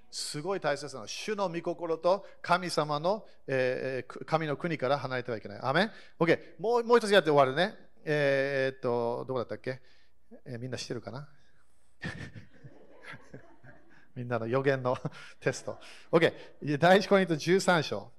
[0.10, 1.08] すごい大切なの。
[1.08, 5.60] 主の御心と神様の、えー、神の国から離れてはいけない。
[5.62, 6.40] アメン ?OK。
[6.58, 7.76] もうもう一つやって終わるね。
[8.06, 9.82] えー、っと、どこだったっけ？
[10.46, 11.28] えー、みんな知ってるかな？
[14.16, 14.98] みんなの予言の
[15.42, 15.78] テスト。
[16.14, 16.34] OK。
[16.80, 18.10] 第1コリント13章。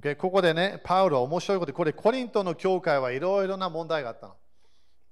[0.00, 0.16] OK。
[0.16, 4.34] ここでね、パウロは面白いことで、これコリントの教会はいろいろな問題があったの。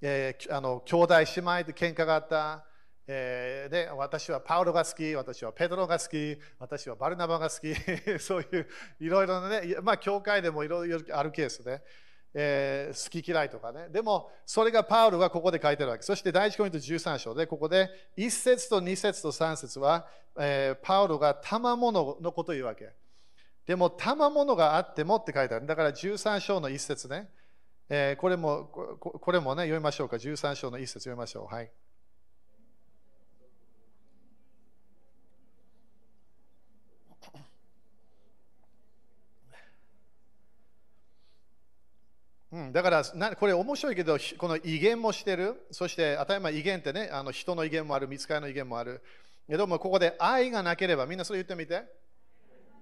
[0.00, 2.64] えー、あの兄弟姉妹で喧嘩があった。
[3.10, 7.74] えー、で私はパウロが好き、私はペドロが好き、私はバルナバが好き、
[8.20, 8.68] そういう
[9.00, 11.82] いろいろなね、まあ、教会でもいろいろあるケースで、
[12.34, 13.88] えー、好き嫌いとかね。
[13.88, 16.02] でも、それがパウロがここで書いてるわけ。
[16.02, 20.06] そして第1コリント13章で、ここで1節と2節と3節は、
[20.38, 22.92] えー、パウロが賜物のことを言うわけ。
[23.68, 25.66] でも、賜物があってもって書いてある。
[25.66, 27.28] だから13章の1節ね。
[27.90, 30.16] えー、これもこれもね、読みましょうか。
[30.16, 31.46] 13章の1節読みましょう。
[31.54, 31.70] はい。
[42.52, 49.02] うん、だからなこれ面白いけど、この威厳もしてる、そして当たり前威厳ってね、あの人の威厳もある、見つかりの威厳もある。
[49.46, 52.07] けどもここで愛がなければ、みんなそれ言ってみて。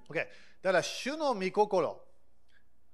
[0.08, 0.14] OK。
[0.14, 0.24] だ
[0.62, 2.00] から、主の御心。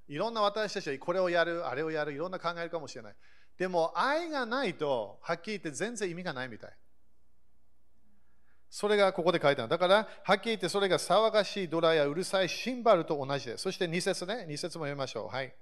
[0.09, 3.15] いろんな私たちはこれをやる、あれをやる、いろんな考えるかもしれない。
[3.57, 6.71] でも、愛がないと、はっきり言って全然意味がないみたい。
[8.69, 9.71] それがここで書いてある。
[9.71, 13.63] だから、はっきり言ってそれが騒がしいドラやうるさいシンバルと同じです。
[13.63, 15.29] そして2節ね、2節も読みましょう。
[15.29, 15.55] はい。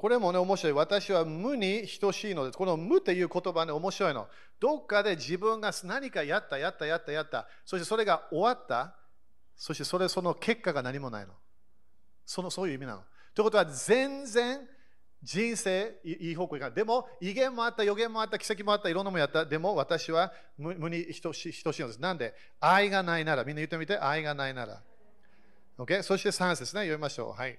[0.00, 0.72] これもね、面白い。
[0.72, 2.56] 私は無に等しいのです。
[2.56, 4.28] この無っていう言葉ね、面白いの。
[4.58, 7.46] どっかで自分が何かやった、やった、やった、やった。
[7.66, 8.96] そしてそれが終わった。
[9.58, 11.34] そしてそれ、その結果が何もないの。
[12.24, 13.02] そのそういう意味なの。
[13.34, 14.66] ということは、全然
[15.22, 16.76] 人生いい方向に行かない。
[16.76, 19.44] でも、威厳もあった、予言もあった、奇跡もあった、いろんなものやった。
[19.44, 22.00] でも、私は無に等しいのです。
[22.00, 24.80] なんで、愛がないなら、みんな言ってみて、愛がないなら。
[25.76, 26.02] OK?
[26.02, 27.38] そして3節ね、読みましょう。
[27.38, 27.58] はい。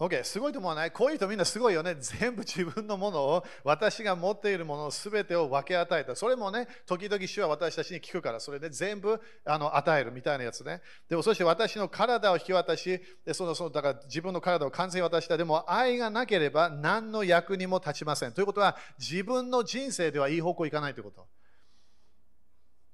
[0.00, 1.96] OK、すごいと思わないこういう人みんなすごいよね。
[1.98, 6.14] 全部自分のものを、私が持っているものを全てを分け与えた。
[6.14, 10.82] それもね、時々主は私たちに聞くから、それで全部あの与えるみたいなやつね。
[11.08, 15.36] でもそして私の体を引き渡し、でそのそのだから自分の体を完全に渡した。
[15.36, 18.32] でも愛がなければ何の役にも立ちません。
[18.32, 21.26] ということは、自分の人生ではいい方向行かないということ。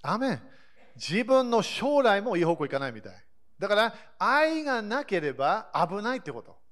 [0.00, 0.42] アメン。
[0.96, 3.24] 自分の将来もいい方向行かないみたい。
[3.58, 6.63] だから愛がなければ危ないってこと。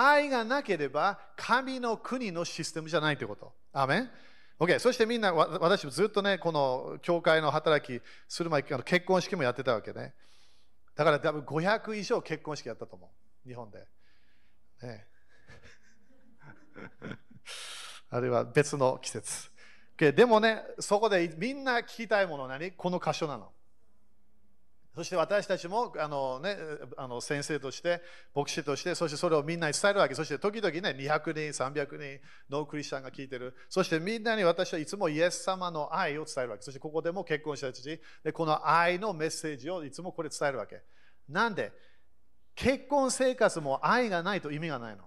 [0.00, 3.52] 愛がなければ神の国のシステムじゃないってこと。
[3.72, 4.10] アメン
[4.60, 10.14] OK、そしてみんな、私もずっとね、この教会の働きする前、結婚式もやってたわけね。
[10.96, 13.08] だから多分500以上結婚式やったと思
[13.44, 13.86] う、日本で。
[14.82, 15.06] ね、
[18.10, 19.50] あるいは別の季節。
[19.96, 22.72] でもね、そこでみんな聞きたいものは何？
[22.72, 23.52] この箇所なの。
[24.98, 26.56] そして私たちもあの、ね、
[26.96, 28.02] あの先生として、
[28.34, 30.16] 牧師として、そしてそれをみんなに伝えるわけ。
[30.16, 32.20] そして時々ね、200人、300人、
[32.50, 33.54] ノークリスチャンが聞いてる。
[33.68, 36.64] そしてみんなに私はいつもイエス様の愛を伝えるわけ。
[36.64, 40.82] そしてここでも結婚した人たちで、この愛のメッセージをいつもこれ伝えるわけ。
[41.28, 41.70] なんで
[42.56, 45.04] 結婚生活も愛がないと意味がないの。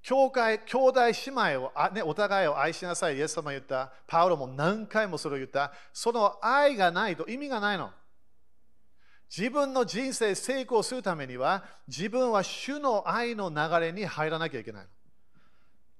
[0.00, 1.12] 教会、兄弟姉
[1.56, 3.18] 妹をあ、ね、お互いを愛しなさい。
[3.18, 3.92] イエス様言った。
[4.06, 5.72] パウロも何回もそれを言った。
[5.92, 7.90] その愛がないと意味がないの。
[9.34, 14.88] 自分の人生成功するためには、自分は主の愛の流れに入らなきゃいけないの。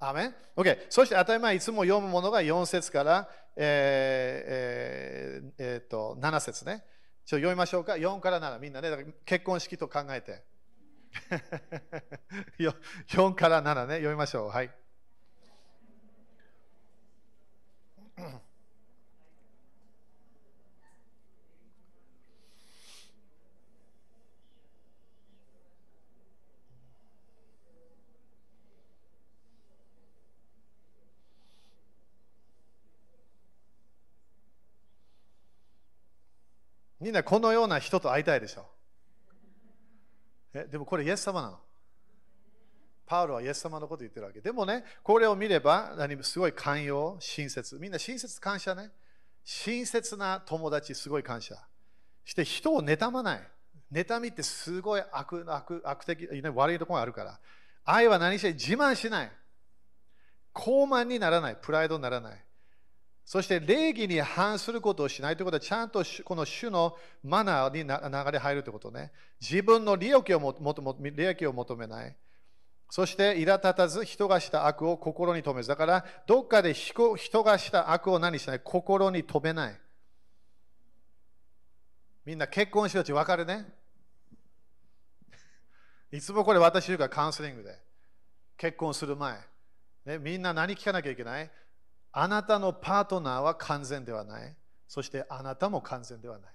[0.01, 0.87] アメン ?OK。
[0.89, 6.85] そして当たり前いつも読むものが4節から、えーえーえー、と7節ね。
[7.27, 7.95] ちょっと読みましょうか。
[7.95, 8.59] 4から7。
[8.59, 8.89] みんなね、
[9.27, 10.45] 結婚式と考えて。
[12.59, 14.49] 4から7ね、読みましょう。
[14.49, 14.71] はい。
[37.09, 38.67] みんなこのような人と会いたいでしょ。
[40.53, 41.59] えでもこれイエス様なの？
[43.07, 44.43] パウロはイエス様のこと言ってるわけ。
[44.43, 47.79] でもね、これを見れば、何すごい寛容、親切。
[47.81, 48.91] みんな親切感謝ね。
[49.43, 51.57] 親切な友達、すごい感謝。
[52.27, 53.41] して人を妬まない。
[53.91, 57.41] 妬みってすごい悪悪悪的、悪いところがあるから。
[57.87, 59.33] 愛は何して自慢しない。
[60.53, 61.57] 高慢にならない。
[61.59, 62.45] プライドにならない。
[63.29, 69.13] そして礼儀に反することをしないということは、ちゃんとこの種のマナーに流れ入るということね。
[69.39, 72.17] 自分の利益をも利益を求めない。
[72.89, 75.69] そして苛立たず人がした悪を心に留めず。
[75.69, 79.81] だから、どっかで人がした悪を何しない心に留めない。
[82.25, 83.67] みんな結婚してるち分かるね。
[86.13, 87.79] いつもこれ私言うからカウンセリングで。
[88.57, 89.39] 結婚する前。
[90.07, 91.51] ね、みんな何聞かなきゃいけない？
[92.13, 94.57] あなたのパートナーは完全ではない。
[94.87, 96.53] そしてあなたも完全ではない。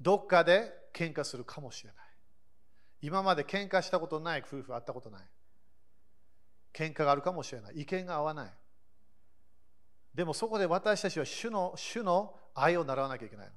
[0.00, 2.04] どっかで喧嘩するかもしれない。
[3.00, 5.22] 今まで喧嘩したことない夫婦会ったことない。
[6.72, 7.80] 喧嘩があるかもしれない。
[7.80, 8.52] 意見が合わない。
[10.14, 13.48] でもそこで私たちは主の主の愛を習わなきゃいけない。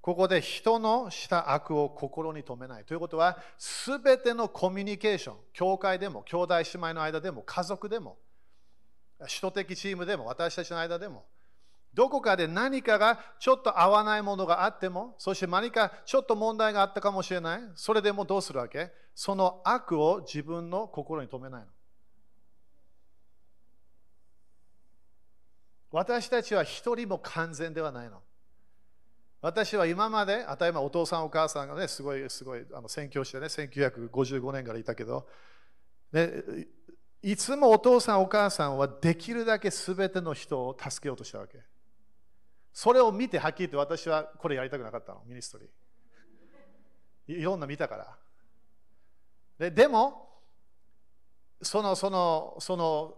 [0.00, 2.84] ここで人のした悪を心に留めない。
[2.84, 8.18] ということは、すべてのコミュニケーション、教会でも、兄弟姉妹の間でも、家族でも、
[9.26, 11.24] 首都的チームでも私たちの間でも
[11.94, 17.60] どこかで何かがちょっと合わないものがあってもそして何かちょっと問題があったかもしれない。
[17.74, 18.90] それでもどうするわけ？
[19.14, 21.66] その悪を自分の心に留めないの。
[25.90, 28.22] 私たちは一人も完全ではないの。
[29.42, 35.26] 私は今まで、当たり前お父さんお母さんがね、すごい、すごい、あの宣教してね、1955年からいたけど、
[36.12, 36.30] ね、
[37.22, 41.60] いつもお父さんお母さんはできるだけ全ての人を助けようとしたわけ。
[42.72, 47.38] それを見てはっきり言って私はこれやりたくなかったの、ミニストリー。
[47.38, 48.18] いろんな見たから。
[49.58, 50.28] ででも、
[51.60, 53.14] その、その、その、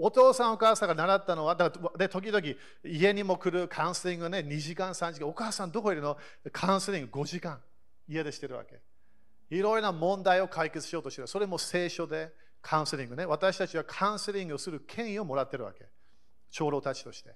[0.00, 2.40] お父さんお母さんが習ったのは、だからで時々
[2.84, 6.16] 家にも来るカウンセリングね、2時間、3時間、お母さんどこいるの？
[6.52, 7.60] カウンセリング5時間、
[8.08, 8.80] 家でしてるわけ。
[9.50, 11.26] いろいろな問題を解決しようとしてる。
[11.26, 13.24] それも聖書でカウンセリングね。
[13.26, 15.86] 私たちはカウンセリングをする権威をもらってるわけ。
[16.50, 17.34] 長老たちとして。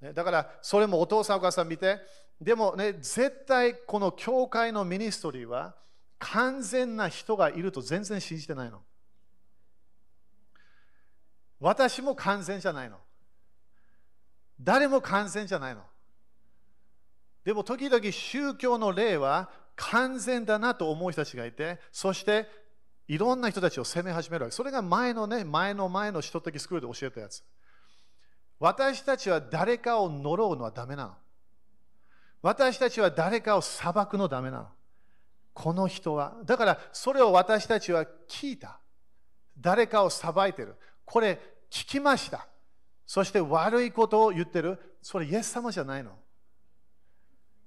[0.00, 1.98] ね、だから、それもお父さんお母さん見て、
[2.40, 5.76] でもね、絶対この教会のミニストリーは
[6.18, 8.82] 完全な人がいると全然信じてないの。
[11.60, 12.98] 私も完全じゃないの。
[14.60, 15.82] 誰も完全じゃないの。
[17.44, 22.48] でも時々宗教の例は完全だなと思う人たちがいて、そして
[23.06, 24.56] いろんな人たちを責め始めるわけ。
[24.56, 27.42] それが前のね、前の前の人的スクールで教えたやつ。
[28.58, 31.14] 私たちは誰かを呪うのはダメなの。
[32.40, 34.68] 私たちは誰かを裁くのダメなの。
[35.52, 36.34] この人は。
[36.44, 38.80] だからそれを私たちは聞いた。
[39.58, 40.74] 誰かを裁いてる。
[41.04, 41.38] これ
[41.70, 42.46] 聞きました。
[43.06, 44.78] そして悪いことを言ってる。
[45.02, 46.12] それイエス様じゃないの。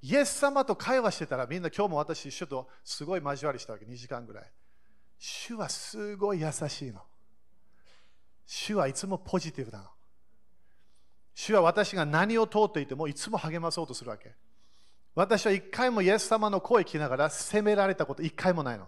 [0.02, 4.52] イエス様と会話してたらみんな今日も私主とすごい交わりしたわけ2時間ぐらい
[5.20, 7.02] 主はすごい優しいの。
[8.46, 9.86] 主はいつもポジティブなの。
[11.34, 14.34] 主は私が何を通っていてもいつも励まそうとするわけ。
[15.16, 18.88] 私は一回もイエス様の声を聞きながら責められたこと一回もないの。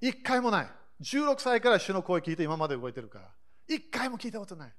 [0.00, 0.68] 一回もない。
[1.00, 3.30] 16歳から主の声を聞いて今まで動いてるから。
[3.66, 4.72] 一回も聞いたことない。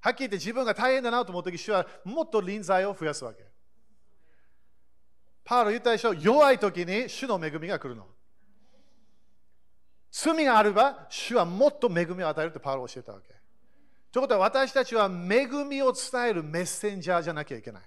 [0.00, 3.44] はっきり言って自分が大変だなと思った時主はもっと臨在を増やすわけ。
[5.48, 6.12] パウロ言ったでしょ？
[6.12, 8.04] 弱い時に主の恵みが来るの。
[10.10, 13.28] 罪があれば主はもっと恵みを与えるってパウロ教えたわけ。
[14.12, 17.82] ということは私たちは恵みを伝えるメッセンジャーじゃなきゃいけない。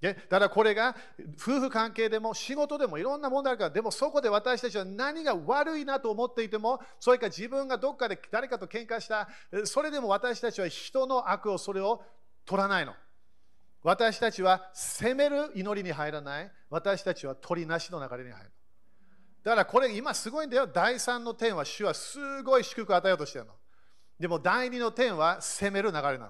[0.00, 0.96] だからこれが
[1.40, 9.28] 夫婦関係でも仕事でもいろんな問題あるから、でもそこで私たちは何が悪いなと思っていても、それか自分がどっかで誰かと喧嘩した、
[9.66, 12.02] それでも私たちは人の悪をそれを
[12.44, 12.94] 取らないの。
[13.82, 16.52] 私たちは責める祈りに入らない。
[16.68, 18.50] 私たちは取りなしの流れに入る。
[19.42, 20.66] だからこれ今すごいんだよ。
[20.66, 23.52] 第3の点は主はすごい祝福を与えようとしてるの。
[24.18, 26.24] でも第2の点は責める流れなの。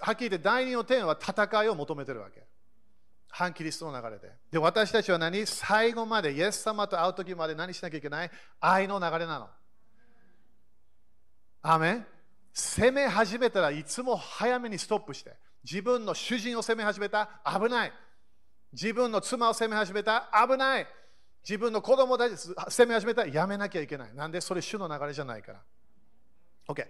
[0.00, 2.44] はっきり言って第2の点は戦いを求めてるわけ。
[3.28, 4.28] 反キリストの流れで。
[4.50, 5.46] で、私たちは何？
[5.46, 8.30] 最後まで、イエス様と会う時まで何しなきゃいけない？
[8.58, 9.48] 愛の流れなの。
[11.62, 12.06] アメン？
[12.52, 17.92] 攻め始めたらいつも早めにストップして、自分の主人を攻め始めた危ない。
[18.72, 20.86] 自分の妻を攻め始めた危ない。
[21.42, 24.14] 自分の子供たち攻め始めたやめなきゃいけない。
[24.14, 25.60] なんでそれ主の流れじゃないから。
[26.68, 26.86] OK。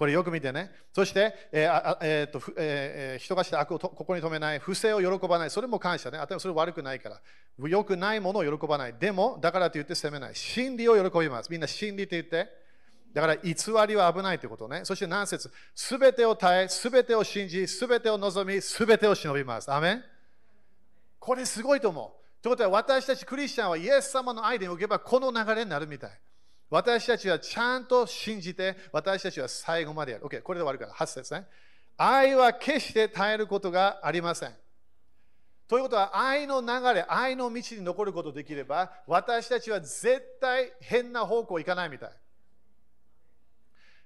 [0.00, 0.70] これよく見てね。
[0.94, 6.16] そして、えーえーとえー、人がして悪をここに止めない、不正を喜ばない、それも感謝ね。
[6.16, 7.68] あとそれ悪くないから。
[7.68, 8.94] よくないものを喜ばない。
[8.94, 10.34] でも、だからと言って責めない。
[10.34, 11.50] 真理を喜びます。
[11.50, 12.59] みんな真理って言って。
[13.12, 13.54] だから偽
[13.88, 14.82] りは危ないということね。
[14.84, 15.50] そして何節？
[15.74, 19.72] すべてを耐え、すべてを信じ、すべてを望み、すべてを忍びます。
[19.72, 20.04] アメン？
[21.18, 22.42] これすごいと思う。
[22.42, 26.10] ということは私たちクリスチャンはイエス様の愛でおけばこの流れになるみたい。
[26.70, 30.24] 私たちはちゃんと信じて、私たちは最後までやる。
[30.24, 31.44] OK、これで終わるから、8節ね。
[31.96, 34.54] 愛は決して耐えることがありません。
[35.66, 42.10] ということは、愛の流れ、愛の道に残ることできれば、私たちは絶対変な方向行かないみたい。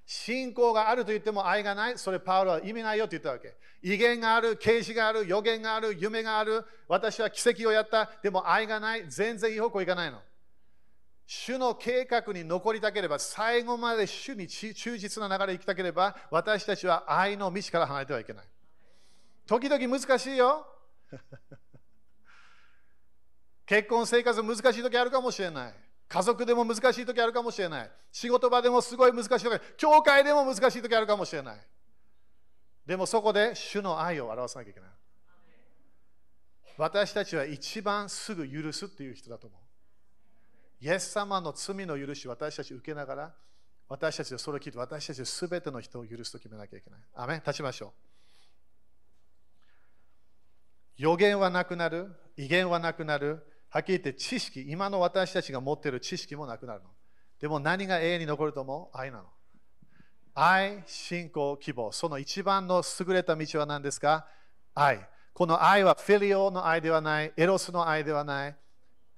[0.07, 3.55] 信仰があると言っても愛がない、それパウロは意味ないよと言ったわけ。
[3.83, 10.21] 威厳がある、啓示がある、予言がある、夢がある、私は奇跡をやった、でも愛がない、全然いい方向行かないの。
[11.27, 18.45] 主の計画に残りたければ、最後まで主に忠実な流れに行きたければ、私たちは愛の道から離れてはいけない。
[19.47, 20.67] 時々難しいよ。
[23.67, 25.75] 結婚生活難しい時あるかもしれない。
[26.09, 27.91] 家族でも難しい時あるかもしれない。
[28.13, 31.61] 仕事場でもすごい難しい時、教会でも難しい時あるかもしれない。
[32.87, 34.91] でもそこで主の愛を表さなきゃいけない。
[36.77, 39.61] 私たちは一番すぐ許すっていう人だと思う。
[40.85, 43.35] イエス様の罪の許し私たち受けながら、
[43.89, 47.01] 私たちはそれを聞いて、私たちはすべての人を許すと決めなきゃいけない。
[47.15, 47.91] アメ立ちましょう。
[50.97, 53.45] 予言はなくなる、威厳はなくなる、
[53.75, 56.91] はっきり言って知識、今の私たちが持っている知識もなくなるの。
[57.41, 58.97] でも何が永遠に残ると思う？
[58.97, 59.25] 愛なの。
[60.33, 61.91] 愛、信仰、希望。
[61.91, 64.29] その一番の優れた道は何ですか？
[64.77, 65.05] 愛。
[65.33, 68.57] この愛はフィリオの愛ではない、エロスの愛ではない、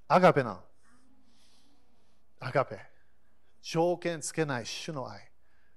[0.08, 0.60] アガペなの。
[2.40, 2.78] アガペ。
[3.60, 5.20] 条件つけない主の愛。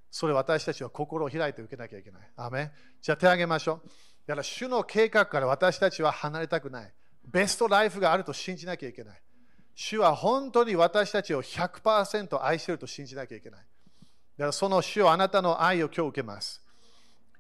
[0.10, 2.22] それ私たちは心を開いて受けなきゃいけない。
[2.38, 2.72] アメ
[3.02, 3.90] じゃあ手を挙げましょう。
[4.26, 6.94] だから主の計画から私たちは離れたくない。
[7.32, 9.22] ベストライフがあると信じなきゃいけない。
[9.76, 13.60] 主は本当に私たちを100%愛していると信じなきゃいけない。
[13.60, 16.62] だからその主をあなたの愛を今日受けます。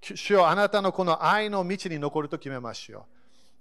[0.01, 3.03] 主をあなたのこの愛の道に残ると決めましょう。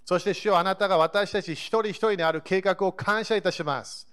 [0.05, 4.07] そして主をあなたが私たち一人一人にある計画を感謝いたします。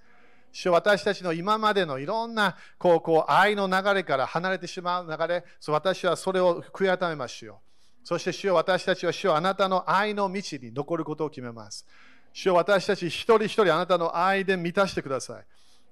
[0.52, 7.65] 主私たちの今までのいろんなこうこう愛の流れから離れてしまう流れ、私はそれを悔い改めましょう。
[8.06, 11.84] そして主よ私たちは主よあなたの愛の道に残ることを決めます。
[12.32, 15.44] 主よ私たち一人一人あなたの愛で満たしてください。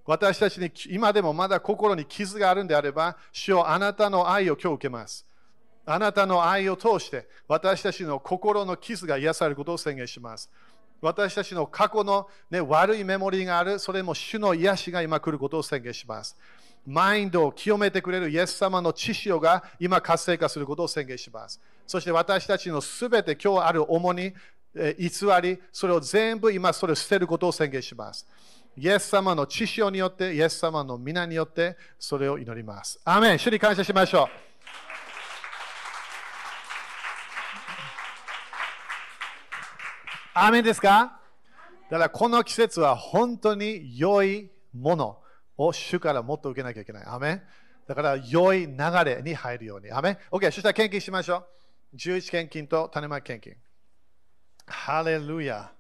[0.07, 5.27] 私たちに今でもまだ心に傷があるんであれば、主よあなたの愛を今日受けます。
[5.85, 10.49] あなたの愛を通して私たちの心の傷が癒されることを宣言します。
[11.01, 16.37] 私たちの過去の、ね、悪いメモリーがある、それも主の癒しが今来ることを宣言します。
[16.87, 21.61] マインドを清めてくれるイエス様の知識が今活性化することを宣言します。
[21.87, 24.33] そして私たちのすべて今日ある重荷、
[24.75, 25.11] 偽
[25.43, 28.27] り、それを全部今それを捨てることを宣言します。
[28.77, 33.01] イエス様の知識によって、イエス様の皆によってそれを祈ります。
[33.05, 34.29] アメン主に感謝しましょう。
[40.37, 41.21] アーメンですか？
[41.89, 45.19] だからこの季節は本当に良いもの
[45.57, 47.05] を主からもっと受けなきゃいけない。
[47.07, 47.43] アメ
[47.87, 49.91] だから良い流れに入るように。
[49.91, 51.47] アメン ?OK、そしたら献金しましょ
[51.93, 51.97] う。
[51.97, 53.55] 11献金と種まき献金。
[54.67, 55.71] ハレルヤ。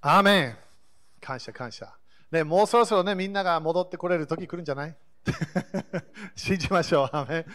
[0.00, 0.56] アーメン
[1.20, 1.97] 感謝感謝。
[2.30, 4.96] ね、もうそろそろね、みんなが戻ってこれる時来るんじゃない？
[6.36, 7.10] 信じましょう。
[7.12, 7.46] アメ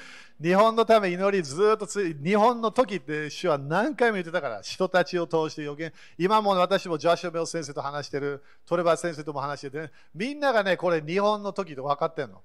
[0.42, 5.94] 日本のため祈りずっとつい、日本の時って主は何回も言ってたから、人たちを通して予言。
[6.18, 12.42] 今も私もジョシュ・ベル先生と話してる、トレバー先生とも話してて、ね、みんながね、これ日本の時と分かってんの。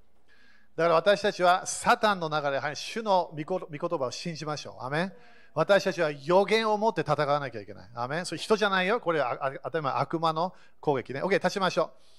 [0.75, 4.85] だから私たちはサタンの中で、主の御言葉を信じましょう。
[4.85, 5.11] アメ
[5.55, 7.89] 私たちは予言を持って戦わなきゃいけない。
[7.95, 9.01] アメそれ人じゃないよ。
[9.01, 11.21] これは当たり前悪魔の攻撃ね。
[11.23, 12.18] OK、立ちましょう。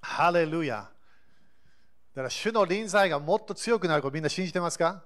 [0.00, 0.88] ハレルヤ。
[2.14, 5.02] だから主の臨在がもっと強くなることみんな信じてますか？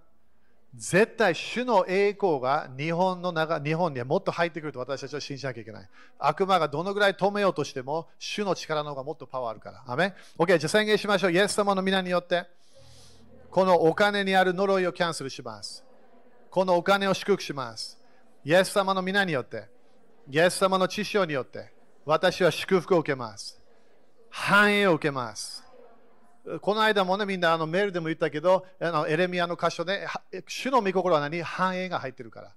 [0.74, 5.88] 絶対主の栄光が日本の中日本にはもっと入ってくると私たちは信じなきゃいけない。
[6.18, 9.82] 悪魔がどのぐらい止めようとしても主の力の方がもっとパワーあるから。
[9.86, 11.32] アメ ?OK、じゃあ宣言しましょう。
[11.32, 12.46] イエス様の皆によって
[13.50, 15.82] このお金にある呪いをキャンセルします。
[16.50, 17.98] このお金を祝福します。
[18.44, 19.64] イエス様の皆によって、
[20.30, 21.72] イエス様の知性によって、
[22.04, 23.60] 私は祝福を受けます。
[24.30, 25.64] 繁栄を受けます。
[26.62, 30.06] この間もね、みんなあのメールでも言ったけど、あのエレミアの箇所で、
[30.48, 31.42] 主の御心は何？
[31.42, 32.52] 繁栄が入ってるから。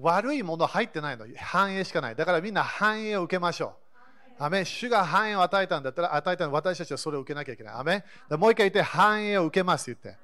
[0.00, 1.26] 悪いもの入ってないの。
[1.36, 2.16] 繁栄しかない。
[2.16, 3.74] だからみんな繁栄を受けましょ
[4.40, 4.42] う。
[4.42, 7.74] アメ主が繁栄を与えたんだったら、与えたの私たちはそれを受けなきゃいけない。
[7.74, 10.20] アメもう一回言って、繁栄を受けますって言って。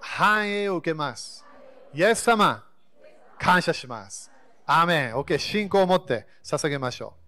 [0.00, 1.44] 繁栄を受けます。
[1.94, 2.64] イエス様、
[3.38, 4.30] 感謝します。
[4.66, 5.14] アーメン。
[5.14, 7.21] OK、信仰を持って捧げましょう。